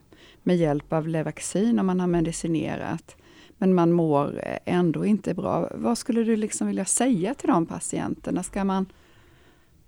med 0.43 0.57
hjälp 0.57 0.93
av 0.93 1.09
Levaxin 1.09 1.79
och 1.79 1.85
man 1.85 2.01
har 2.01 2.07
medicinerat, 2.07 3.17
men 3.59 3.75
man 3.75 3.93
mår 3.93 4.41
ändå 4.65 5.05
inte 5.05 5.35
bra. 5.35 5.71
Vad 5.75 5.99
skulle 5.99 6.23
du 6.23 6.37
liksom 6.37 6.67
vilja 6.67 6.85
säga 6.85 7.35
till 7.35 7.49
de 7.49 7.67
patienterna? 7.67 8.43
Ska 8.43 8.65
man 8.65 8.87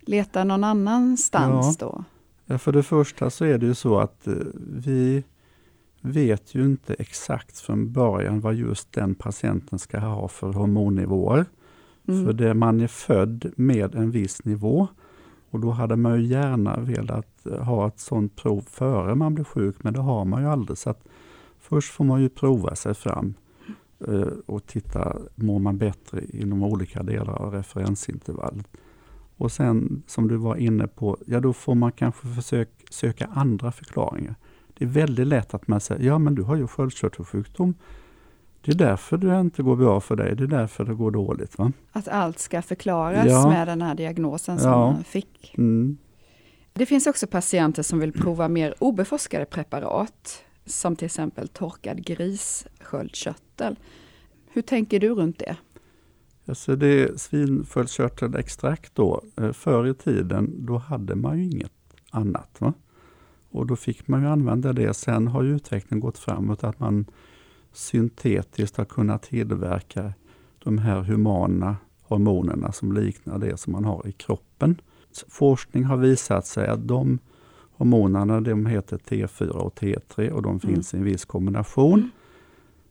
leta 0.00 0.44
någon 0.44 0.64
annanstans 0.64 1.76
ja. 1.80 1.86
då? 1.86 2.04
Ja, 2.46 2.58
för 2.58 2.72
det 2.72 2.82
första 2.82 3.30
så 3.30 3.44
är 3.44 3.58
det 3.58 3.66
ju 3.66 3.74
så 3.74 3.98
att 3.98 4.26
eh, 4.26 4.34
vi 4.56 5.24
vet 6.04 6.54
ju 6.54 6.64
inte 6.64 6.94
exakt 6.94 7.58
från 7.58 7.92
början 7.92 8.40
vad 8.40 8.54
just 8.54 8.92
den 8.92 9.14
patienten 9.14 9.78
ska 9.78 9.98
ha 9.98 10.28
för 10.28 10.52
hormonnivåer. 10.52 11.46
Mm. 12.08 12.24
För 12.24 12.32
det, 12.32 12.54
man 12.54 12.80
är 12.80 12.86
född 12.86 13.52
med 13.56 13.94
en 13.94 14.10
viss 14.10 14.44
nivå 14.44 14.88
och 15.50 15.60
då 15.60 15.70
hade 15.70 15.96
man 15.96 16.20
ju 16.20 16.26
gärna 16.26 16.80
velat 16.80 17.46
eh, 17.46 17.62
ha 17.62 17.88
ett 17.88 18.00
sådant 18.00 18.36
prov 18.36 18.60
före 18.70 19.14
man 19.14 19.34
blir 19.34 19.44
sjuk, 19.44 19.76
men 19.78 19.92
det 19.92 20.00
har 20.00 20.24
man 20.24 20.42
ju 20.42 20.48
aldrig. 20.48 20.78
Så 20.78 20.94
först 21.60 21.92
får 21.92 22.04
man 22.04 22.22
ju 22.22 22.28
prova 22.28 22.74
sig 22.74 22.94
fram 22.94 23.34
eh, 24.08 24.28
och 24.46 24.66
titta, 24.66 25.16
mår 25.34 25.58
man 25.58 25.78
bättre 25.78 26.24
inom 26.28 26.62
olika 26.62 27.02
delar 27.02 27.34
av 27.34 27.52
referensintervallet. 27.52 28.66
Och 29.36 29.52
sen 29.52 30.02
som 30.06 30.28
du 30.28 30.36
var 30.36 30.56
inne 30.56 30.86
på, 30.86 31.18
ja 31.26 31.40
då 31.40 31.52
får 31.52 31.74
man 31.74 31.92
kanske 31.92 32.26
försöka 32.26 32.70
söka 32.90 33.26
andra 33.26 33.72
förklaringar. 33.72 34.34
Det 34.74 34.84
är 34.84 34.88
väldigt 34.88 35.26
lätt 35.26 35.54
att 35.54 35.68
man 35.68 35.80
säger, 35.80 36.04
ja 36.04 36.18
men 36.18 36.34
du 36.34 36.42
har 36.42 36.56
ju 36.56 36.66
sköldkörtelsjukdom. 36.66 37.74
Det 38.60 38.72
är 38.72 38.76
därför 38.76 39.16
det 39.16 39.40
inte 39.40 39.62
går 39.62 39.76
bra 39.76 40.00
för 40.00 40.16
dig, 40.16 40.36
det 40.36 40.44
är 40.44 40.48
därför 40.48 40.84
det 40.84 40.94
går 40.94 41.10
dåligt. 41.10 41.58
Va? 41.58 41.72
Att 41.92 42.08
allt 42.08 42.38
ska 42.38 42.62
förklaras 42.62 43.26
ja. 43.26 43.48
med 43.48 43.68
den 43.68 43.82
här 43.82 43.94
diagnosen 43.94 44.58
som 44.58 44.70
ja. 44.70 44.92
man 44.92 45.04
fick. 45.04 45.54
Mm. 45.58 45.98
Det 46.72 46.86
finns 46.86 47.06
också 47.06 47.26
patienter 47.26 47.82
som 47.82 47.98
vill 47.98 48.12
prova 48.12 48.48
mer 48.48 48.74
obeforskade 48.78 49.44
preparat, 49.44 50.44
som 50.64 50.96
till 50.96 51.06
exempel 51.06 51.48
torkad 51.48 52.04
grissköldkörtel. 52.06 53.78
Hur 54.50 54.62
tänker 54.62 55.00
du 55.00 55.08
runt 55.08 55.38
det? 55.38 55.56
Alltså 56.46 56.76
det 56.76 56.86
är 56.86 57.16
svinsköldkörtelextrakt 57.16 58.94
då. 58.94 59.22
Eh, 59.36 59.52
förr 59.52 59.86
i 59.86 59.94
tiden, 59.94 60.66
då 60.66 60.78
hade 60.78 61.14
man 61.14 61.38
ju 61.38 61.44
inget 61.44 61.72
annat. 62.10 62.56
Va? 62.58 62.72
Och 63.54 63.66
då 63.66 63.76
fick 63.76 64.08
man 64.08 64.22
ju 64.22 64.28
använda 64.28 64.72
det. 64.72 64.94
Sen 64.94 65.28
har 65.28 65.42
ju 65.42 65.56
utvecklingen 65.56 66.00
gått 66.00 66.18
framåt 66.18 66.64
att 66.64 66.80
man 66.80 67.04
syntetiskt 67.72 68.76
har 68.76 68.84
kunnat 68.84 69.22
tillverka 69.22 70.12
de 70.58 70.78
här 70.78 71.02
humana 71.02 71.76
hormonerna 72.02 72.72
som 72.72 72.92
liknar 72.92 73.38
det 73.38 73.56
som 73.56 73.72
man 73.72 73.84
har 73.84 74.06
i 74.06 74.12
kroppen. 74.12 74.80
Forskning 75.28 75.84
har 75.84 75.96
visat 75.96 76.46
sig 76.46 76.68
att 76.68 76.88
de 76.88 77.18
hormonerna 77.76 78.40
de 78.40 78.66
heter 78.66 78.98
T4 78.98 79.48
och 79.48 79.74
T3 79.74 80.30
och 80.30 80.42
de 80.42 80.50
mm. 80.50 80.60
finns 80.60 80.94
i 80.94 80.96
en 80.96 81.04
viss 81.04 81.24
kombination. 81.24 81.98
Mm. 81.98 82.10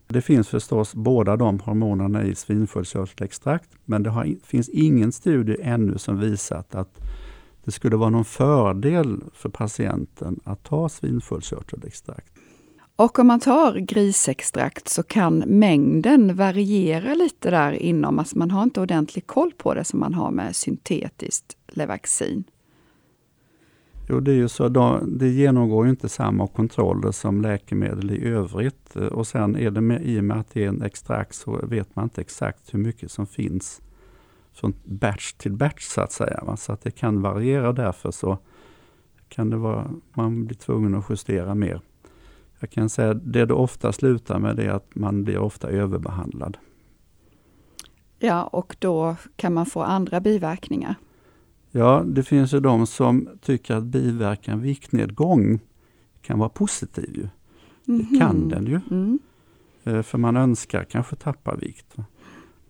Det 0.08 0.22
finns 0.22 0.48
förstås 0.48 0.96
båda 0.96 1.38
de 1.38 1.60
hormonerna 1.60 2.24
i 2.24 2.36
svinsköldkörtelextrakt, 2.36 3.70
men 3.86 4.04
det 4.04 4.10
har, 4.10 4.36
finns 4.44 4.70
ingen 4.70 5.12
studie 5.12 5.58
ännu 5.62 5.98
som 5.98 6.20
visat 6.20 6.76
att 6.76 7.00
det 7.66 7.72
skulle 7.72 7.96
vara 7.96 8.10
någon 8.10 8.26
fördel 8.26 9.24
för 9.34 9.50
patienten 9.50 10.40
att 10.44 10.64
ta 10.64 10.90
svinsköldkörtelextrakt. 10.90 12.34
Och 12.96 13.20
om 13.20 13.28
man 13.28 13.40
tar 13.40 13.76
grisextrakt 13.76 14.90
så 14.90 15.04
kan 15.04 15.38
mängden 15.38 16.36
variera 16.36 17.14
lite 17.14 17.52
där 17.52 17.72
inom, 17.72 18.20
alltså 18.20 18.38
man 18.38 18.52
har 18.52 18.64
inte 18.64 18.82
ordentlig 18.82 19.28
koll 19.28 19.52
på 19.58 19.74
det 19.74 19.84
som 19.84 20.00
man 20.00 20.14
har 20.14 20.32
med 20.32 20.56
syntetiskt 20.56 21.58
Levaxin. 21.68 22.44
Jo, 24.10 24.20
det 24.20 24.32
är 24.32 24.36
ju 24.36 24.50
så. 24.50 24.70
Det 25.08 25.30
genomgår 25.30 25.86
ju 25.86 25.90
inte 25.90 26.10
samma 26.10 26.48
kontroller 26.48 27.12
som 27.12 27.42
läkemedel 27.42 28.12
i 28.12 28.26
övrigt. 28.28 28.96
Och 28.96 29.28
sen 29.28 29.56
är 29.56 29.72
det 29.72 29.82
med, 29.82 30.06
i 30.06 30.20
och 30.20 30.24
med 30.24 30.38
att 30.38 30.50
det 30.54 30.64
är 30.64 30.68
en 30.68 30.82
extrakt 30.82 31.36
så 31.36 31.60
vet 31.64 31.96
man 31.96 32.04
inte 32.04 32.22
exakt 32.22 32.74
hur 32.74 32.80
mycket 32.80 33.12
som 33.12 33.28
finns 33.28 33.82
från 34.54 34.74
batch 34.84 35.34
till 35.34 35.54
batch 35.54 35.84
så 35.84 36.02
att 36.02 36.12
säga. 36.12 36.56
Så 36.58 36.74
att 36.74 36.82
det 36.82 36.92
kan 36.92 37.22
variera 37.22 37.74
därför 37.74 38.12
så 38.12 38.38
kan 39.30 39.50
det 39.50 39.58
vara, 39.58 39.92
man 40.14 40.46
blir 40.46 40.58
tvungen 40.58 40.96
att 40.96 41.06
justera 41.10 41.56
mer. 41.56 41.82
Jag 42.60 42.70
kan 42.70 42.90
säga 42.90 43.14
det 43.14 43.46
det 43.46 43.54
ofta 43.54 43.92
slutar 43.92 44.40
med 44.40 44.60
är 44.60 44.70
att 44.70 44.96
man 44.96 45.24
blir 45.24 45.38
ofta 45.38 45.70
överbehandlad. 45.70 46.58
Ja, 48.20 48.44
och 48.44 48.76
då 48.80 49.16
kan 49.36 49.54
man 49.54 49.66
få 49.66 49.82
andra 49.82 50.20
biverkningar. 50.20 50.96
Ja, 51.72 52.04
det 52.06 52.24
finns 52.24 52.54
ju 52.54 52.60
de 52.60 52.88
som 52.88 53.30
tycker 53.42 53.76
att 53.76 53.84
biverkan 53.84 54.62
viktnedgång 54.62 55.60
kan 56.22 56.40
vara 56.40 56.50
positiv. 56.50 57.16
Ju. 57.16 57.28
Mm 57.88 58.08
Det 58.12 58.20
kan 58.20 58.38
mhm. 58.38 58.50
den 58.50 58.66
ju. 58.66 58.82
Mm. 58.92 59.20
Eh, 59.84 60.02
för 60.02 60.18
man 60.18 60.38
önskar 60.38 60.84
kanske 60.84 61.16
tappa 61.16 61.56
vikt. 61.56 61.96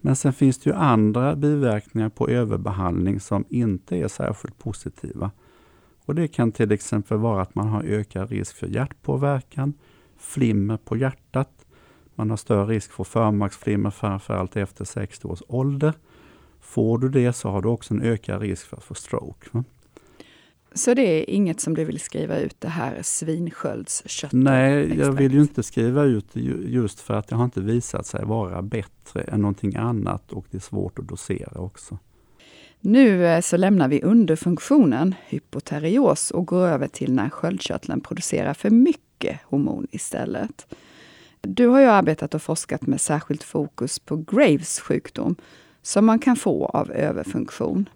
Men 0.05 0.15
sen 0.15 0.33
finns 0.33 0.57
det 0.57 0.69
ju 0.69 0.75
andra 0.75 1.35
biverkningar 1.35 2.09
på 2.09 2.27
överbehandling 2.29 3.19
som 3.19 3.45
inte 3.49 3.97
är 3.97 4.07
särskilt 4.07 4.59
positiva. 4.59 5.31
Och 6.05 6.15
Det 6.15 6.27
kan 6.27 6.51
till 6.51 6.71
exempel 6.71 7.17
vara 7.17 7.41
att 7.41 7.55
man 7.55 7.67
har 7.67 7.83
ökad 7.83 8.29
risk 8.29 8.55
för 8.55 8.67
hjärtpåverkan, 8.67 9.73
flimmer 10.17 10.77
på 10.77 10.97
hjärtat, 10.97 11.65
man 12.15 12.29
har 12.29 12.37
större 12.37 12.65
risk 12.65 12.91
för 12.91 13.03
förmaksflimmer 13.03 13.89
framförallt 13.89 14.55
efter 14.55 14.85
60 14.85 15.27
års 15.27 15.43
ålder. 15.47 15.93
Får 16.59 16.97
du 16.97 17.09
det 17.09 17.33
så 17.33 17.49
har 17.49 17.61
du 17.61 17.69
också 17.69 17.93
en 17.93 18.01
ökad 18.01 18.41
risk 18.41 18.67
för 18.67 18.77
att 18.77 18.83
få 18.83 18.93
stroke. 18.93 19.63
Så 20.73 20.93
det 20.93 21.01
är 21.01 21.29
inget 21.29 21.59
som 21.59 21.73
du 21.73 21.83
vill 21.83 21.99
skriva 21.99 22.37
ut 22.37 22.55
det 22.61 22.67
här 22.67 22.99
svinsköldsköttet? 23.01 24.39
Nej, 24.39 24.99
jag 24.99 25.11
vill 25.11 25.33
ju 25.33 25.41
inte 25.41 25.63
skriva 25.63 26.03
ut 26.03 26.25
det 26.33 26.39
just 26.39 26.99
för 26.99 27.13
att 27.13 27.27
det 27.27 27.35
har 27.35 27.45
inte 27.45 27.61
visat 27.61 28.05
sig 28.05 28.25
vara 28.25 28.61
bättre 28.61 29.21
än 29.21 29.41
någonting 29.41 29.75
annat 29.75 30.31
och 30.31 30.45
det 30.51 30.57
är 30.57 30.61
svårt 30.61 30.99
att 30.99 31.07
dosera 31.07 31.61
också. 31.61 31.97
Nu 32.79 33.25
eh, 33.25 33.41
så 33.41 33.57
lämnar 33.57 33.87
vi 33.87 34.01
underfunktionen, 34.01 35.15
hypoterios, 35.27 36.31
och 36.31 36.47
går 36.47 36.67
över 36.67 36.87
till 36.87 37.13
när 37.13 37.29
sköldkörteln 37.29 38.01
producerar 38.01 38.53
för 38.53 38.69
mycket 38.69 39.39
hormon 39.45 39.87
istället. 39.91 40.75
Du 41.41 41.67
har 41.67 41.79
ju 41.79 41.85
arbetat 41.85 42.33
och 42.33 42.41
forskat 42.41 42.87
med 42.87 43.01
särskilt 43.01 43.43
fokus 43.43 43.99
på 43.99 44.17
Graves 44.17 44.79
sjukdom 44.79 45.35
som 45.81 46.05
man 46.05 46.19
kan 46.19 46.35
få 46.35 46.65
av 46.65 46.91
överfunktion. 46.91 47.89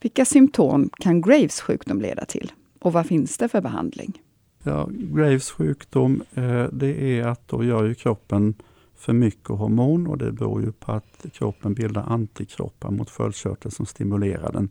Vilka 0.00 0.24
symptom 0.24 0.90
kan 0.98 1.20
Graves 1.20 1.60
sjukdom 1.60 2.00
leda 2.00 2.24
till 2.24 2.52
och 2.80 2.92
vad 2.92 3.06
finns 3.06 3.38
det 3.38 3.48
för 3.48 3.60
behandling? 3.60 4.22
Ja, 4.62 4.88
Graves 4.90 5.50
sjukdom, 5.50 6.22
eh, 6.34 6.64
det 6.72 7.18
är 7.18 7.26
att 7.26 7.48
då 7.48 7.64
gör 7.64 7.84
ju 7.84 7.94
kroppen 7.94 8.54
för 8.96 9.12
mycket 9.12 9.48
hormon 9.48 10.06
och 10.06 10.18
det 10.18 10.32
beror 10.32 10.62
ju 10.62 10.72
på 10.72 10.92
att 10.92 11.26
kroppen 11.32 11.74
bildar 11.74 12.02
antikroppar 12.02 12.90
mot 12.90 13.10
sköldkörteln 13.10 13.72
som 13.72 13.86
stimulerar 13.86 14.52
den 14.52 14.68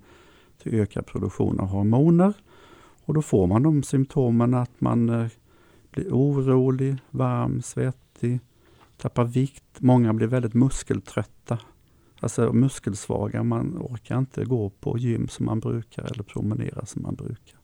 till 0.63 0.75
ökad 0.75 1.05
produktion 1.05 1.59
av 1.59 1.67
hormoner. 1.67 2.33
Och 3.05 3.13
då 3.13 3.21
får 3.21 3.48
man 3.48 3.63
de 3.63 3.83
symptomen 3.83 4.53
att 4.53 4.81
man 4.81 5.09
eh, 5.09 5.27
blir 5.91 6.12
orolig, 6.12 6.95
varm, 7.09 7.62
svettig, 7.62 8.39
tappar 8.98 9.24
vikt. 9.24 9.63
Många 9.77 10.13
blir 10.13 10.27
väldigt 10.27 10.53
muskeltrötta, 10.53 11.59
alltså 12.19 12.53
muskelsvaga. 12.53 13.43
Man 13.43 13.77
orkar 13.77 14.17
inte 14.17 14.45
gå 14.45 14.69
på 14.69 14.97
gym 14.97 15.27
som 15.27 15.45
man 15.45 15.59
brukar 15.59 16.03
eller 16.03 16.23
promenera 16.23 16.85
som 16.85 17.01
man 17.01 17.15
brukar. 17.15 17.59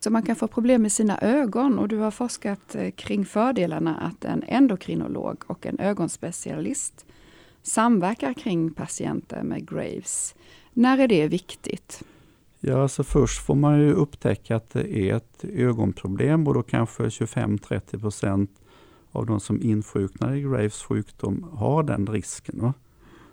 Så 0.00 0.10
man 0.10 0.22
kan 0.22 0.36
få 0.36 0.48
problem 0.48 0.82
med 0.82 0.92
sina 0.92 1.18
ögon 1.20 1.78
och 1.78 1.88
du 1.88 1.96
har 1.96 2.10
forskat 2.10 2.74
eh, 2.74 2.90
kring 2.90 3.24
fördelarna 3.24 3.96
att 3.96 4.24
en 4.24 4.42
endokrinolog 4.42 5.44
och 5.46 5.66
en 5.66 5.78
ögonspecialist 5.78 7.06
samverkar 7.62 8.32
kring 8.32 8.72
patienter 8.72 9.42
med 9.42 9.68
Graves. 9.68 10.34
När 10.72 10.98
är 10.98 11.08
det 11.08 11.28
viktigt? 11.28 12.02
Ja, 12.60 12.82
alltså 12.82 13.04
först 13.04 13.46
får 13.46 13.54
man 13.54 13.80
ju 13.80 13.92
upptäcka 13.92 14.56
att 14.56 14.70
det 14.70 14.96
är 14.96 15.16
ett 15.16 15.44
ögonproblem 15.44 16.46
och 16.46 16.54
då 16.54 16.62
kanske 16.62 17.02
25-30 17.02 18.00
procent 18.00 18.50
av 19.12 19.26
de 19.26 19.40
som 19.40 19.62
insjuknar 19.62 20.34
i 20.34 20.42
Graves 20.42 20.82
sjukdom 20.82 21.46
har 21.52 21.82
den 21.82 22.06
risken. 22.06 22.60
Va? 22.60 22.74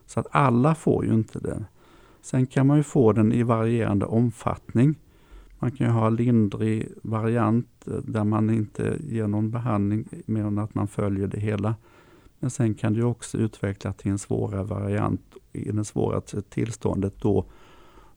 Så 0.08 0.20
att 0.20 0.28
alla 0.32 0.76
får 0.76 1.06
ju 1.06 1.14
inte 1.14 1.40
det. 1.40 1.66
Sen 2.22 2.48
kan 2.48 2.68
man 2.68 2.78
ju 2.78 2.84
få 2.84 3.14
den 3.14 3.32
i 3.32 3.44
varierande 3.44 4.06
omfattning. 4.06 4.96
Man 5.60 5.72
kan 5.72 5.90
ha 5.90 6.10
lindrig 6.10 6.90
variant 7.02 7.88
eh, 7.88 7.94
där 7.94 8.24
man 8.24 8.50
inte 8.50 8.98
ger 9.00 9.28
någon 9.28 9.52
behandling 9.52 10.08
mer 10.26 10.44
än 10.44 10.58
att 10.58 10.76
man 10.76 10.88
följer 10.88 11.28
det 11.28 11.40
hela. 11.40 11.76
Men 12.40 12.50
sen 12.50 12.74
kan 12.74 12.94
det 12.94 13.04
också 13.04 13.38
utvecklas 13.38 13.96
till 13.96 14.12
en 14.12 14.20
svårare 14.20 14.64
variant. 14.64 15.22
I 15.54 15.72
det 15.72 15.86
svåra 15.86 16.22
tillståndet 16.50 17.14
då 17.22 17.46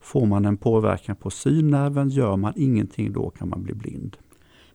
får 0.01 0.27
man 0.27 0.45
en 0.45 0.57
påverkan 0.57 1.17
på 1.17 1.31
synnerven. 1.31 2.09
Gör 2.09 2.37
man 2.37 2.53
ingenting 2.57 3.13
då 3.13 3.31
kan 3.31 3.49
man 3.49 3.63
bli 3.63 3.75
blind. 3.75 4.17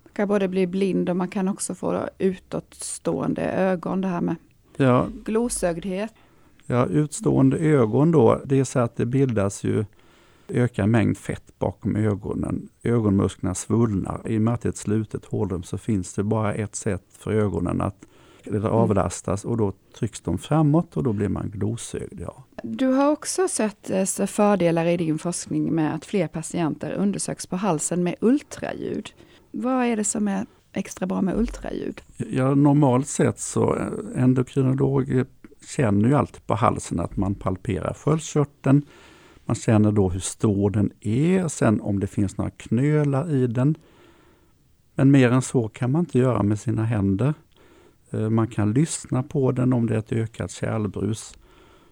Man 0.04 0.12
kan 0.14 0.28
både 0.28 0.48
bli 0.48 0.68
blind 0.68 1.10
och 1.10 1.16
man 1.16 1.28
kan 1.28 1.48
också 1.48 1.76
få 1.76 2.10
utåtstående 2.18 3.42
ögon. 3.42 4.02
Det 4.02 4.08
här 4.08 4.22
med 4.22 4.36
ja. 4.78 5.08
glosögdhet. 5.26 6.14
Ja, 6.66 6.86
utstående 6.86 7.58
ögon 7.58 8.12
då, 8.12 8.42
det 8.46 8.60
är 8.60 8.64
så 8.64 8.80
att 8.80 8.96
det 8.96 9.06
bildas 9.06 9.64
ju 9.64 9.86
ökad 10.50 10.90
mängd 10.90 11.18
fett 11.18 11.60
bakom 11.60 11.96
ögonen. 11.96 12.70
Ögonmusklerna 12.84 13.56
svullnar. 13.56 14.22
I 14.26 14.38
och 14.38 14.42
med 14.42 14.54
att 14.54 14.62
det 14.62 14.68
är 14.68 14.72
ett 14.72 14.78
slutet 14.78 15.26
hålrum 15.26 15.64
så 15.64 15.78
finns 15.78 16.14
det 16.14 16.24
bara 16.24 16.54
ett 16.54 16.76
sätt 16.76 17.04
för 17.20 17.32
ögonen 17.32 17.82
att 17.82 18.06
eller 18.48 18.70
avlastas 18.70 19.46
och 19.46 19.58
då 19.58 19.74
trycks 20.00 20.22
de 20.22 20.38
framåt 20.38 20.98
och 20.98 21.04
då 21.04 21.14
blir 21.14 21.30
man 21.30 21.50
glosögd. 21.50 22.22
Ja. 22.22 22.44
Du 22.64 22.88
har 22.88 23.12
också 23.12 23.48
sett 23.48 23.90
eh, 23.90 24.26
fördelar 24.26 24.86
i 24.86 24.98
din 24.98 25.18
forskning 25.18 25.76
med 25.76 25.96
att 25.96 26.06
fler 26.06 26.28
patienter 26.28 26.92
undersöks 26.92 27.48
på 27.48 27.56
halsen 27.56 28.04
med 28.04 28.16
ultraljud. 28.22 29.14
Vad 29.52 29.86
är 29.86 29.96
det 29.96 30.04
som 30.04 30.28
är 30.28 30.46
extra 30.74 31.06
bra 31.06 31.22
med 31.22 31.38
ultraljud? 31.38 32.02
Ja, 32.18 32.56
normalt 32.56 33.08
sett 33.08 33.40
så 33.40 33.76
eh, 33.76 34.24
endokrinolog 34.24 35.26
känner 35.66 36.10
ju 36.10 36.16
alltid 36.16 36.48
på 36.48 36.56
halsen 36.56 37.00
att 37.00 37.18
man 37.18 37.36
palperar 37.36 37.94
sköldkörteln. 37.94 38.82
Man 39.46 39.56
känner 39.56 39.92
då 39.92 40.10
hur 40.10 40.20
stor 40.20 40.70
den 40.70 40.92
är, 41.02 41.48
sen 41.48 41.82
om 41.82 42.00
det 42.00 42.08
finns 42.08 42.38
några 42.38 42.52
knölar 42.52 43.32
i 43.32 43.48
den. 43.48 43.76
Men 44.96 45.12
mer 45.12 45.32
än 45.32 45.42
så 45.42 45.68
kan 45.68 45.92
man 45.92 46.00
inte 46.00 46.20
göra 46.20 46.44
med 46.44 46.60
sina 46.60 46.84
händer. 46.84 47.34
Eh, 48.12 48.30
man 48.30 48.48
kan 48.48 48.74
lyssna 48.74 49.24
på 49.24 49.52
den 49.52 49.74
om 49.74 49.88
det 49.88 49.96
är 49.96 50.00
ett 50.00 50.12
ökat 50.12 50.52
kärlbrus. 50.52 51.38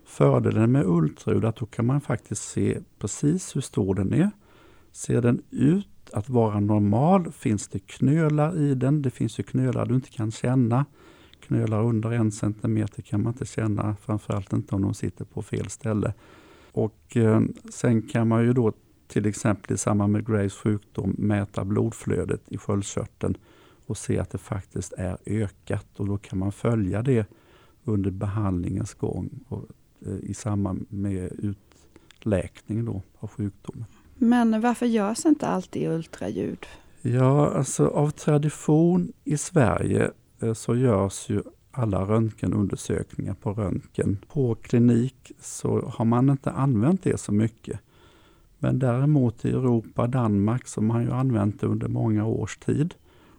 Fördelen 0.06 0.72
med 0.72 0.86
ultraljud 0.86 1.44
är 1.44 1.48
att 1.48 1.56
då 1.56 1.66
kan 1.66 1.86
man 1.86 2.02
faktiskt 2.02 2.44
se 2.44 2.78
precis 3.00 3.56
hur 3.56 3.62
stor 3.62 3.96
den 3.96 4.14
är. 4.14 4.32
Ser 4.92 5.22
den 5.22 5.42
ut 5.50 5.88
att 6.14 6.30
vara 6.30 6.60
normal? 6.60 7.32
Finns 7.32 7.68
det 7.68 7.80
knölar 7.80 8.58
i 8.58 8.76
den? 8.76 9.02
Det 9.02 9.10
finns 9.10 9.40
ju 9.40 9.44
knölar 9.44 9.86
du 9.86 9.96
inte 9.96 10.10
kan 10.10 10.32
känna. 10.32 10.86
Knölar 11.48 11.84
under 11.84 12.12
en 12.12 12.32
centimeter 12.32 13.02
kan 13.02 13.24
man 13.24 13.34
inte 13.34 13.46
känna, 13.46 13.96
framförallt 14.02 14.54
inte 14.54 14.76
om 14.76 14.82
de 14.82 14.94
sitter 14.94 15.26
på 15.26 15.42
fel 15.42 15.70
ställe. 15.70 16.14
Och 16.72 17.18
eh, 17.18 17.42
Sen 17.70 18.02
kan 18.02 18.28
man 18.28 18.44
ju 18.44 18.54
då 18.54 18.74
till 19.08 19.26
exempel 19.26 19.74
i 19.74 19.78
samband 19.78 20.14
med 20.14 20.28
Graves 20.28 20.54
sjukdom 20.54 21.16
mäta 21.18 21.66
blodflödet 21.66 22.42
i 22.48 22.58
sköldkörteln 22.58 23.38
och 23.86 23.98
se 23.98 24.20
att 24.20 24.30
det 24.30 24.38
faktiskt 24.38 24.94
är 24.94 25.18
ökat 25.26 25.88
och 25.98 26.08
då 26.08 26.18
kan 26.18 26.40
man 26.40 26.52
följa 26.52 27.02
det 27.02 27.26
under 27.84 28.12
behandlingens 28.12 28.94
gång 28.94 29.30
och, 29.48 29.66
eh, 30.06 30.30
i 30.30 30.34
samband 30.34 30.86
med 30.90 31.32
utläkning 31.38 32.86
då 32.86 33.02
av 33.20 33.30
sjukdomen. 33.30 33.86
Men 34.16 34.62
varför 34.62 34.86
görs 34.86 35.26
inte 35.26 35.48
alltid 35.48 35.90
ultraljud? 35.90 36.66
Ja, 37.02 37.50
alltså 37.50 37.88
av 37.88 38.10
tradition 38.10 39.14
i 39.24 39.38
Sverige 39.38 40.12
Eh, 40.44 40.54
så 40.54 40.76
görs 40.76 41.30
ju 41.30 41.42
alla 41.72 42.06
röntgenundersökningar 42.06 43.34
på 43.34 43.54
röntgen. 43.54 44.18
På 44.28 44.56
klinik 44.56 45.32
så 45.40 45.82
har 45.82 46.06
man 46.06 46.30
inte 46.30 46.52
använt 46.52 47.04
det 47.04 47.20
så 47.20 47.32
mycket. 47.32 47.80
Men 48.60 48.80
däremot 48.80 49.46
i 49.46 49.50
Europa, 49.50 50.08
Danmark, 50.08 50.68
så 50.68 50.82
har 50.82 50.86
man 50.86 51.04
ju 51.04 51.12
använt 51.12 51.62
det 51.62 51.68
under 51.68 51.88
många 51.88 52.26
års 52.26 52.58
tid 52.58 52.94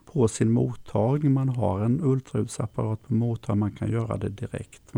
på 0.05 0.29
sin 0.29 0.53
mottagning. 0.53 1.33
Man 1.33 1.49
har 1.49 1.81
en 1.81 2.01
ultraljudsapparat 2.05 3.03
på 3.07 3.14
mottagningen, 3.14 3.61
man 3.61 3.73
kan 3.73 3.90
göra 3.90 4.17
det 4.17 4.29
direkt. 4.29 4.93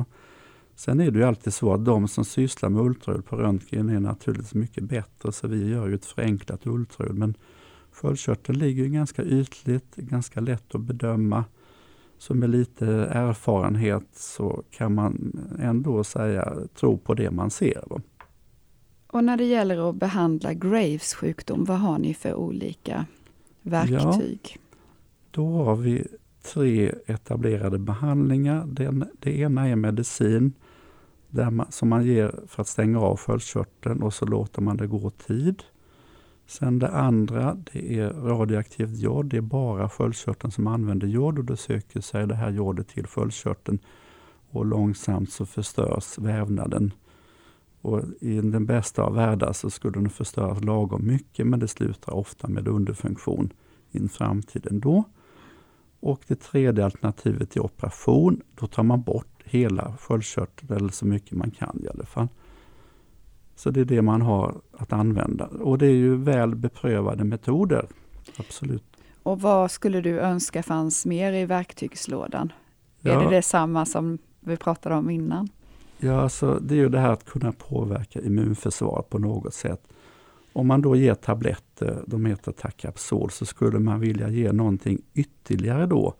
Sen 0.74 1.00
är 1.00 1.10
det 1.10 1.18
ju 1.18 1.24
alltid 1.24 1.54
så 1.54 1.74
att 1.74 1.84
de 1.84 2.08
som 2.08 2.24
sysslar 2.24 2.68
med 2.68 2.82
ultraljud 2.82 3.24
på 3.24 3.36
röntgen 3.36 3.88
är 3.88 4.00
naturligtvis 4.00 4.54
mycket 4.54 4.84
bättre, 4.84 5.32
så 5.32 5.48
vi 5.48 5.68
gör 5.68 5.88
ju 5.88 5.94
ett 5.94 6.04
förenklat 6.04 6.66
ultraljud. 6.66 7.18
Men 7.18 7.34
sköldkörteln 7.92 8.58
ligger 8.58 8.84
ju 8.84 8.90
ganska 8.90 9.24
ytligt, 9.24 9.96
ganska 9.96 10.40
lätt 10.40 10.74
att 10.74 10.80
bedöma. 10.80 11.44
Så 12.18 12.34
med 12.34 12.50
lite 12.50 12.86
erfarenhet 13.10 14.06
så 14.12 14.62
kan 14.70 14.94
man 14.94 15.32
ändå 15.60 16.04
säga, 16.04 16.52
tro 16.74 16.98
på 16.98 17.14
det 17.14 17.30
man 17.30 17.50
ser. 17.50 17.84
Och 19.06 19.24
när 19.24 19.36
det 19.36 19.44
gäller 19.44 19.90
att 19.90 19.96
behandla 19.96 20.54
Graves 20.54 21.14
sjukdom, 21.14 21.64
vad 21.64 21.78
har 21.78 21.98
ni 21.98 22.14
för 22.14 22.34
olika 22.34 23.06
verktyg? 23.62 24.40
Ja, 24.42 24.60
då 25.30 25.64
har 25.64 25.76
vi 25.76 26.06
tre 26.54 26.94
etablerade 27.06 27.78
behandlingar. 27.78 28.66
Den, 28.66 29.04
det 29.18 29.38
ena 29.38 29.68
är 29.68 29.76
medicin 29.76 30.52
där 31.30 31.50
man, 31.50 31.72
som 31.72 31.88
man 31.88 32.06
ger 32.06 32.34
för 32.46 32.62
att 32.62 32.68
stänga 32.68 33.00
av 33.00 33.16
sköldkörteln 33.16 34.02
och 34.02 34.14
så 34.14 34.26
låter 34.26 34.62
man 34.62 34.76
det 34.76 34.86
gå 34.86 35.10
tid. 35.10 35.62
Sen 36.46 36.78
det 36.78 36.88
andra 36.88 37.56
det 37.72 37.98
är 37.98 38.10
radioaktivt 38.10 38.98
jod. 38.98 39.26
Det 39.26 39.36
är 39.36 39.40
bara 39.40 39.88
sköldkörteln 39.88 40.50
som 40.50 40.66
använder 40.66 41.06
jod 41.06 41.38
och 41.38 41.44
då 41.44 41.56
söker 41.56 42.00
sig 42.00 42.26
det 42.26 42.34
här 42.34 42.50
jodet 42.50 42.88
till 42.88 43.06
sköldkörteln 43.06 43.78
och 44.50 44.66
långsamt 44.66 45.32
så 45.32 45.46
förstörs 45.46 46.18
vävnaden. 46.18 46.92
Och 47.80 48.02
I 48.20 48.40
den 48.40 48.66
bästa 48.66 49.02
av 49.02 49.14
världar 49.14 49.52
så 49.52 49.70
skulle 49.70 49.92
den 49.92 50.10
förstöras 50.10 50.64
lagom 50.64 51.06
mycket 51.06 51.46
men 51.46 51.60
det 51.60 51.68
slutar 51.68 52.14
ofta 52.14 52.48
med 52.48 52.68
underfunktion 52.68 53.52
i 53.90 54.08
framtiden 54.08 54.80
då. 54.80 55.04
Och 56.00 56.20
det 56.26 56.40
tredje 56.40 56.84
alternativet 56.84 57.56
är 57.56 57.60
operation. 57.60 58.40
Då 58.54 58.66
tar 58.66 58.82
man 58.82 59.02
bort 59.02 59.42
hela 59.44 59.96
sköldkörteln, 59.96 60.76
eller 60.76 60.88
så 60.88 61.06
mycket 61.06 61.32
man 61.32 61.50
kan 61.50 61.80
i 61.84 61.88
alla 61.88 62.06
fall. 62.06 62.28
Så 63.56 63.70
det 63.70 63.80
är 63.80 63.84
det 63.84 64.02
man 64.02 64.22
har 64.22 64.54
att 64.72 64.92
använda. 64.92 65.46
Och 65.46 65.78
det 65.78 65.86
är 65.86 65.94
ju 65.94 66.16
väl 66.16 66.54
beprövade 66.54 67.24
metoder. 67.24 67.86
Absolut. 68.36 68.84
Och 69.22 69.40
vad 69.40 69.70
skulle 69.70 70.00
du 70.00 70.20
önska 70.20 70.62
fanns 70.62 71.06
mer 71.06 71.32
i 71.32 71.44
verktygslådan? 71.44 72.52
Ja. 73.00 73.12
Är 73.12 73.24
det 73.24 73.36
detsamma 73.36 73.86
som 73.86 74.18
vi 74.40 74.56
pratade 74.56 74.94
om 74.94 75.10
innan? 75.10 75.48
Ja, 75.98 76.20
alltså, 76.20 76.58
det 76.62 76.74
är 76.74 76.78
ju 76.78 76.88
det 76.88 76.98
här 76.98 77.12
att 77.12 77.24
kunna 77.24 77.52
påverka 77.52 78.20
immunförsvaret 78.20 79.08
på 79.10 79.18
något 79.18 79.54
sätt. 79.54 79.88
Om 80.52 80.66
man 80.66 80.82
då 80.82 80.96
ger 80.96 81.14
tabletter, 81.14 82.02
de 82.06 82.26
heter 82.26 82.52
Tacapsol, 82.52 83.30
så 83.30 83.46
skulle 83.46 83.78
man 83.78 84.00
vilja 84.00 84.28
ge 84.28 84.52
någonting 84.52 85.02
ytterligare 85.14 85.86
då 85.86 86.14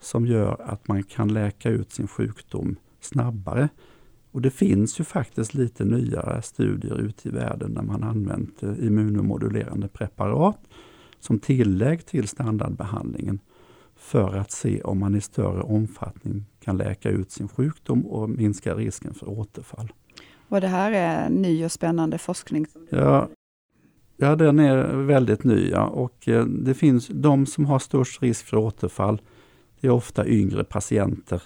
som 0.00 0.26
gör 0.26 0.60
att 0.64 0.88
man 0.88 1.02
kan 1.02 1.28
läka 1.28 1.68
ut 1.68 1.92
sin 1.92 2.08
sjukdom 2.08 2.76
snabbare. 3.00 3.68
Och 4.32 4.42
Det 4.42 4.50
finns 4.50 5.00
ju 5.00 5.04
faktiskt 5.04 5.54
lite 5.54 5.84
nyare 5.84 6.42
studier 6.42 7.00
ute 7.00 7.28
i 7.28 7.30
världen 7.30 7.74
där 7.74 7.82
man 7.82 8.02
använt 8.02 8.62
eh, 8.62 8.86
immunomodulerande 8.86 9.88
preparat 9.88 10.58
som 11.20 11.38
tillägg 11.38 12.06
till 12.06 12.28
standardbehandlingen 12.28 13.40
för 13.96 14.36
att 14.36 14.50
se 14.50 14.82
om 14.82 15.00
man 15.00 15.14
i 15.14 15.20
större 15.20 15.62
omfattning 15.62 16.44
kan 16.60 16.76
läka 16.76 17.10
ut 17.10 17.30
sin 17.30 17.48
sjukdom 17.48 18.06
och 18.06 18.30
minska 18.30 18.74
risken 18.74 19.14
för 19.14 19.28
återfall. 19.28 19.92
Och 20.48 20.60
det 20.60 20.68
här 20.68 20.92
är 20.92 21.30
ny 21.30 21.64
och 21.64 21.72
spännande 21.72 22.18
forskning? 22.18 22.66
Ja, 22.90 23.28
Ja, 24.16 24.36
den 24.36 24.58
är 24.58 24.96
väldigt 24.96 25.44
ny 25.44 25.70
ja. 25.70 25.86
och 25.86 26.28
eh, 26.28 26.44
det 26.44 26.74
finns 26.74 27.08
de 27.08 27.46
som 27.46 27.66
har 27.66 27.78
störst 27.78 28.22
risk 28.22 28.46
för 28.46 28.56
återfall. 28.56 29.20
Det 29.80 29.86
är 29.86 29.90
ofta 29.90 30.26
yngre 30.26 30.64
patienter 30.64 31.42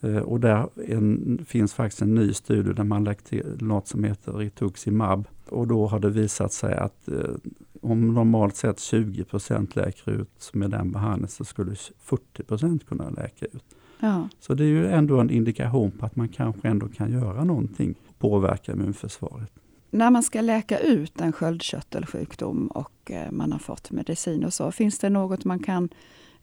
och 0.00 0.40
där 0.40 0.68
en, 0.88 1.44
finns 1.46 1.74
faktiskt 1.74 2.02
en 2.02 2.14
ny 2.14 2.32
studie 2.32 2.72
där 2.72 2.84
man 2.84 3.04
lagt 3.04 3.26
till 3.26 3.56
något 3.60 3.88
som 3.88 4.04
heter 4.04 4.32
rituximab. 4.32 5.28
Och 5.48 5.66
då 5.66 5.86
har 5.86 5.98
det 5.98 6.10
visat 6.10 6.52
sig 6.52 6.74
att 6.74 7.08
eh, 7.08 7.34
om 7.82 8.14
normalt 8.14 8.56
sett 8.56 8.76
20% 8.76 9.76
läker 9.76 10.10
ut 10.10 10.50
med 10.52 10.70
den 10.70 10.92
behandlingen 10.92 11.28
så 11.28 11.44
skulle 11.44 11.72
40% 11.72 12.86
kunna 12.86 13.10
läka 13.10 13.46
ut. 13.46 13.64
Ja. 14.00 14.28
Så 14.40 14.54
det 14.54 14.64
är 14.64 14.68
ju 14.68 14.86
ändå 14.86 15.20
en 15.20 15.30
indikation 15.30 15.90
på 15.90 16.06
att 16.06 16.16
man 16.16 16.28
kanske 16.28 16.68
ändå 16.68 16.88
kan 16.88 17.12
göra 17.12 17.44
någonting 17.44 17.94
och 18.08 18.18
påverka 18.18 18.72
immunförsvaret. 18.72 19.52
När 19.90 20.10
man 20.10 20.22
ska 20.22 20.40
läka 20.40 20.78
ut 20.78 21.20
en 21.20 21.32
sköldkörtelsjukdom 21.32 22.66
och 22.66 23.10
eh, 23.10 23.30
man 23.30 23.52
har 23.52 23.58
fått 23.58 23.90
medicin 23.90 24.44
och 24.44 24.52
så, 24.52 24.72
finns 24.72 24.98
det 24.98 25.10
något 25.10 25.44
man 25.44 25.58
kan 25.58 25.88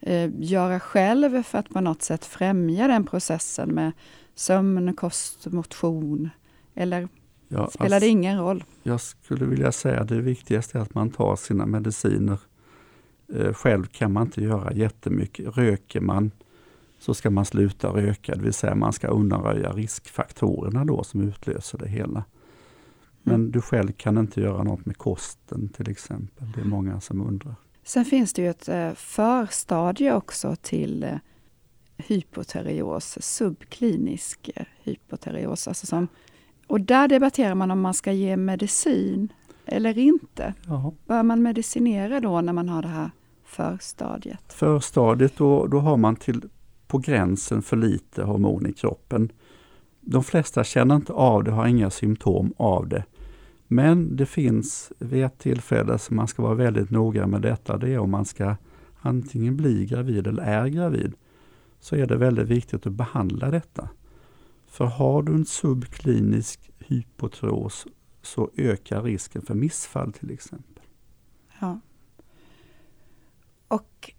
eh, 0.00 0.30
göra 0.38 0.80
själv 0.80 1.42
för 1.42 1.58
att 1.58 1.68
på 1.68 1.80
något 1.80 2.02
sätt 2.02 2.24
främja 2.24 2.88
den 2.88 3.06
processen 3.06 3.68
med 3.68 3.92
sömn, 4.34 4.94
kost, 4.94 5.46
motion? 5.46 6.30
Eller 6.74 7.08
ja, 7.48 7.70
spelar 7.70 8.00
det 8.00 8.08
ingen 8.08 8.38
roll? 8.38 8.64
Jag 8.82 9.00
skulle 9.00 9.44
vilja 9.44 9.72
säga 9.72 10.00
att 10.00 10.08
det 10.08 10.20
viktigaste 10.20 10.78
är 10.78 10.82
att 10.82 10.94
man 10.94 11.10
tar 11.10 11.36
sina 11.36 11.66
mediciner. 11.66 12.40
Eh, 13.34 13.52
själv 13.52 13.86
kan 13.86 14.12
man 14.12 14.22
inte 14.22 14.42
göra 14.42 14.72
jättemycket. 14.72 15.56
Röker 15.56 16.00
man 16.00 16.30
så 16.98 17.14
ska 17.14 17.30
man 17.30 17.44
sluta 17.44 17.88
röka, 17.88 18.34
det 18.34 18.42
vill 18.42 18.52
säga 18.52 18.74
man 18.74 18.92
ska 18.92 19.08
undanröja 19.08 19.72
riskfaktorerna 19.72 20.84
då 20.84 21.04
som 21.04 21.20
utlöser 21.20 21.78
det 21.78 21.88
hela. 21.88 22.24
Men 23.22 23.34
mm. 23.34 23.50
du 23.50 23.60
själv 23.60 23.92
kan 23.92 24.18
inte 24.18 24.40
göra 24.40 24.62
något 24.62 24.86
med 24.86 24.98
kosten 24.98 25.68
till 25.68 25.90
exempel. 25.90 26.52
Det 26.54 26.60
är 26.60 26.64
många 26.64 27.00
som 27.00 27.20
undrar. 27.20 27.54
Sen 27.86 28.04
finns 28.04 28.32
det 28.32 28.42
ju 28.42 28.50
ett 28.50 28.68
eh, 28.68 28.92
förstadie 28.92 30.14
också 30.14 30.56
till 30.62 31.02
eh, 31.02 31.10
hypoterios, 31.96 33.18
subklinisk 33.20 34.50
eh, 34.56 34.66
hypoterios. 34.82 35.68
Alltså 35.68 35.86
som, 35.86 36.08
och 36.66 36.80
där 36.80 37.08
debatterar 37.08 37.54
man 37.54 37.70
om 37.70 37.80
man 37.80 37.94
ska 37.94 38.12
ge 38.12 38.36
medicin 38.36 39.32
eller 39.66 39.98
inte. 39.98 40.54
Jaha. 40.66 40.92
Bör 41.06 41.22
man 41.22 41.42
medicinera 41.42 42.20
då 42.20 42.40
när 42.40 42.52
man 42.52 42.68
har 42.68 42.82
det 42.82 42.88
här 42.88 43.10
förstadiet? 43.44 44.52
Förstadiet, 44.52 45.36
då, 45.36 45.66
då 45.66 45.78
har 45.78 45.96
man 45.96 46.16
till 46.16 46.42
på 46.86 46.98
gränsen 46.98 47.62
för 47.62 47.76
lite 47.76 48.22
hormon 48.22 48.66
i 48.66 48.72
kroppen. 48.72 49.32
De 50.00 50.24
flesta 50.24 50.64
känner 50.64 50.96
inte 50.96 51.12
av 51.12 51.44
det, 51.44 51.50
har 51.50 51.66
inga 51.66 51.90
symptom 51.90 52.52
av 52.56 52.88
det. 52.88 53.04
Men 53.68 54.16
det 54.16 54.26
finns 54.26 54.92
vid 54.98 55.24
ett 55.24 55.38
tillfälle 55.38 55.98
som 55.98 56.16
man 56.16 56.28
ska 56.28 56.42
vara 56.42 56.54
väldigt 56.54 56.90
noga 56.90 57.26
med 57.26 57.42
detta, 57.42 57.76
det 57.76 57.90
är 57.90 57.98
om 57.98 58.10
man 58.10 58.24
ska 58.24 58.56
antingen 59.00 59.56
bli 59.56 59.86
gravid 59.86 60.26
eller 60.26 60.42
är 60.42 60.66
gravid. 60.66 61.14
Så 61.80 61.96
är 61.96 62.06
det 62.06 62.16
väldigt 62.16 62.48
viktigt 62.48 62.86
att 62.86 62.92
behandla 62.92 63.50
detta. 63.50 63.88
För 64.66 64.84
har 64.84 65.22
du 65.22 65.34
en 65.34 65.46
subklinisk 65.46 66.70
hypotros 66.78 67.86
så 68.22 68.50
ökar 68.56 69.02
risken 69.02 69.42
för 69.42 69.54
missfall 69.54 70.12
till 70.12 70.30
exempel. 70.30 70.84
Ja. 71.60 71.80
Och 73.68 74.12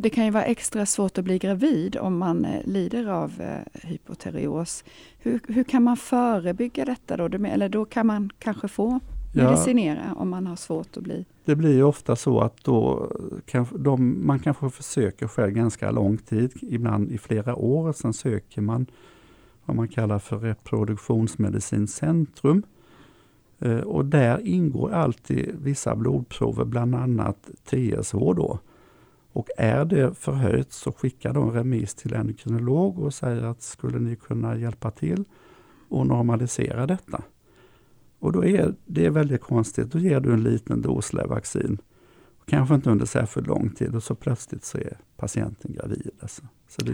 det 0.00 0.10
kan 0.10 0.24
ju 0.24 0.30
vara 0.30 0.44
extra 0.44 0.86
svårt 0.86 1.18
att 1.18 1.24
bli 1.24 1.38
gravid 1.38 1.96
om 1.96 2.18
man 2.18 2.44
eh, 2.44 2.60
lider 2.64 3.06
av 3.06 3.40
eh, 3.40 3.88
hypoterios. 3.88 4.84
Hur, 5.18 5.40
hur 5.48 5.64
kan 5.64 5.82
man 5.82 5.96
förebygga 5.96 6.84
detta 6.84 7.16
då? 7.16 7.46
Eller 7.46 7.68
då 7.68 7.84
kan 7.84 8.06
man 8.06 8.30
kanske 8.38 8.68
få 8.68 9.00
medicinera 9.32 10.00
ja, 10.08 10.14
om 10.14 10.28
man 10.28 10.46
har 10.46 10.56
svårt 10.56 10.96
att 10.96 11.02
bli? 11.02 11.24
Det 11.44 11.56
blir 11.56 11.74
ju 11.74 11.82
ofta 11.82 12.16
så 12.16 12.40
att 12.40 12.64
då 12.64 13.12
kan 13.46 13.66
de, 13.78 14.26
man 14.26 14.38
kanske 14.38 14.70
försöker 14.70 15.28
själv 15.28 15.52
ganska 15.52 15.90
lång 15.90 16.18
tid, 16.18 16.52
ibland 16.62 17.12
i 17.12 17.18
flera 17.18 17.54
år. 17.54 17.92
Sen 17.92 18.12
söker 18.12 18.60
man 18.60 18.86
vad 19.64 19.76
man 19.76 19.88
kallar 19.88 20.18
för 20.18 20.38
reproduktionsmedicincentrum. 20.38 22.62
Eh, 23.58 23.78
och 23.78 24.04
där 24.04 24.46
ingår 24.46 24.92
alltid 24.92 25.56
vissa 25.62 25.96
blodprover, 25.96 26.64
bland 26.64 26.94
annat 26.94 27.50
TSH 27.64 28.16
då. 28.16 28.58
Och 29.32 29.48
är 29.56 29.84
det 29.84 30.14
förhöjt 30.14 30.72
så 30.72 30.92
skickar 30.92 31.32
de 31.32 31.50
remiss 31.50 31.94
till 31.94 32.14
endokrinolog 32.14 32.98
och 32.98 33.14
säger 33.14 33.42
att 33.42 33.62
skulle 33.62 33.98
ni 33.98 34.16
kunna 34.16 34.56
hjälpa 34.56 34.90
till 34.90 35.24
och 35.88 36.06
normalisera 36.06 36.86
detta? 36.86 37.22
Och 38.18 38.32
då 38.32 38.44
är 38.44 38.74
det 38.86 39.10
väldigt 39.10 39.40
konstigt, 39.40 39.92
då 39.92 39.98
ger 39.98 40.20
du 40.20 40.32
en 40.32 40.42
liten 40.42 40.82
dos 40.82 41.12
Levaxin. 41.12 41.78
Kanske 42.46 42.74
inte 42.74 42.90
under 42.90 43.06
särskilt 43.06 43.46
lång 43.46 43.70
tid 43.70 43.94
och 43.94 44.02
så 44.02 44.14
plötsligt 44.14 44.64
så 44.64 44.78
är 44.78 44.98
patienten 45.16 45.72
gravid. 45.72 46.10
Alltså. 46.20 46.42
Så 46.68 46.82
det, 46.84 46.92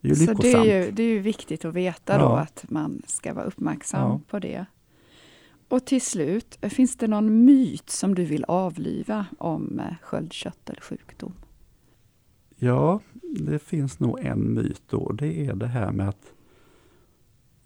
det 0.00 0.08
är 0.08 0.14
ju 0.14 0.26
lyckosamt. 0.26 0.42
Så 0.42 0.42
det 0.42 0.70
är 0.70 0.84
ju, 0.84 0.90
det 0.90 1.02
är 1.02 1.08
ju 1.08 1.18
viktigt 1.18 1.64
att 1.64 1.74
veta 1.74 2.12
ja. 2.12 2.18
då 2.18 2.28
att 2.28 2.64
man 2.68 3.02
ska 3.06 3.34
vara 3.34 3.44
uppmärksam 3.44 4.10
ja. 4.10 4.20
på 4.28 4.38
det. 4.38 4.66
Och 5.68 5.86
till 5.86 6.02
slut, 6.02 6.58
finns 6.62 6.96
det 6.96 7.08
någon 7.08 7.44
myt 7.44 7.90
som 7.90 8.14
du 8.14 8.24
vill 8.24 8.44
avliva 8.44 9.26
om 9.38 9.80
eh, 9.80 9.94
sköldkörtelsjukdom? 10.02 11.32
Ja, 12.64 13.00
det 13.22 13.58
finns 13.58 14.00
nog 14.00 14.18
en 14.20 14.54
myt 14.54 14.82
då. 14.88 15.12
Det 15.12 15.46
är 15.46 15.54
det 15.54 15.66
här 15.66 15.92
med 15.92 16.08
att 16.08 16.32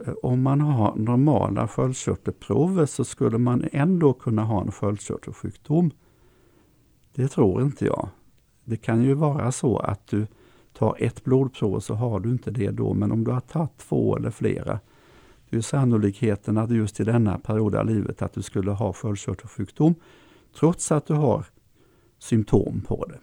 eh, 0.07 0.15
om 0.23 0.43
man 0.43 0.61
har 0.61 0.97
normala 0.97 1.69
sköldkörtelprover 1.69 2.87
så 2.87 3.05
skulle 3.05 3.39
man 3.39 3.69
ändå 3.73 4.13
kunna 4.13 4.45
ha 4.45 4.63
en 4.63 4.73
sköldkörtelsjukdom. 4.73 5.91
Det 7.15 7.29
tror 7.29 7.63
inte 7.63 7.85
jag. 7.85 8.09
Det 8.65 8.77
kan 8.77 9.03
ju 9.03 9.15
vara 9.15 9.53
så 9.53 9.79
att 9.79 10.07
du 10.07 10.27
tar 10.73 10.97
ett 10.99 11.25
blodprov 11.25 11.81
så 11.81 11.95
har 11.95 12.21
du 12.21 12.31
inte 12.31 12.51
det 12.51 12.71
då, 12.71 12.95
men 12.95 13.13
om 13.13 13.25
du 13.25 13.31
har 13.31 13.41
tagit 13.41 13.77
två 13.77 14.17
eller 14.17 14.31
flera, 14.31 14.81
det 15.51 15.57
är 15.57 15.61
sannolikheten 15.61 16.59
att 16.59 16.71
just 16.71 17.01
i 17.01 17.05
denna 17.05 17.39
period 17.39 17.75
av 17.75 17.87
livet 17.87 18.23
att 18.23 18.33
du 18.33 18.43
skulle 18.43 18.71
ha 18.71 18.93
sköldkörtelsjukdom, 18.93 19.95
trots 20.59 20.93
att 20.93 21.07
du 21.07 21.15
har 21.15 21.45
symptom 22.19 22.81
på 22.89 23.05
det. 23.05 23.19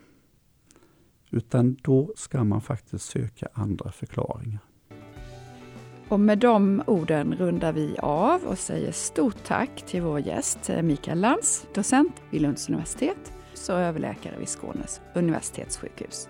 Utan 1.36 1.78
då 1.82 2.12
ska 2.16 2.44
man 2.44 2.62
faktiskt 2.62 3.06
söka 3.06 3.48
andra 3.54 3.92
förklaringar. 3.92 4.60
Och 6.10 6.20
med 6.20 6.38
de 6.38 6.84
orden 6.88 7.36
rundar 7.36 7.74
vi 7.74 7.96
av 8.00 8.44
och 8.44 8.58
säger 8.58 8.92
stort 8.92 9.44
tack 9.46 9.86
till 9.86 10.02
vår 10.02 10.20
gäst 10.20 10.70
eh, 10.70 10.82
Mikael 10.82 11.20
Lantz, 11.20 11.68
docent 11.74 12.22
vid 12.30 12.42
Lunds 12.42 12.70
universitet 12.70 13.34
och 13.70 13.76
överläkare 13.76 14.40
vid 14.40 14.50
Skånes 14.50 15.02
universitetssjukhus. 15.14 16.30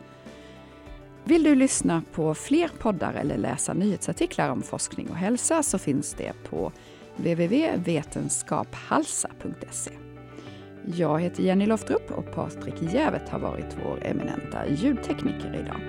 Vill 1.23 1.43
du 1.43 1.55
lyssna 1.55 2.03
på 2.13 2.33
fler 2.33 2.71
poddar 2.79 3.13
eller 3.13 3.37
läsa 3.37 3.73
nyhetsartiklar 3.73 4.49
om 4.49 4.61
forskning 4.61 5.09
och 5.09 5.15
hälsa 5.15 5.63
så 5.63 5.77
finns 5.77 6.13
det 6.13 6.33
på 6.49 6.71
www.vetenskaphalsa.se. 7.17 10.04
Jag 10.87 11.21
heter 11.21 11.43
Jenny 11.43 11.65
Loftrup 11.65 12.11
och 12.11 12.31
Patrik 12.31 12.81
Jävet 12.81 13.29
har 13.29 13.39
varit 13.39 13.77
vår 13.85 13.99
eminenta 14.01 14.67
ljudtekniker 14.67 15.55
idag. 15.63 15.81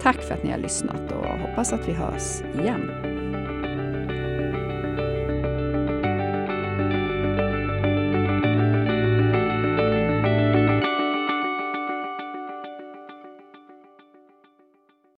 Tack 0.00 0.22
för 0.22 0.34
att 0.34 0.44
ni 0.44 0.50
har 0.50 0.58
lyssnat 0.58 1.12
och 1.12 1.26
hoppas 1.26 1.72
att 1.72 1.88
vi 1.88 1.92
hörs 1.92 2.40
igen. 2.40 3.11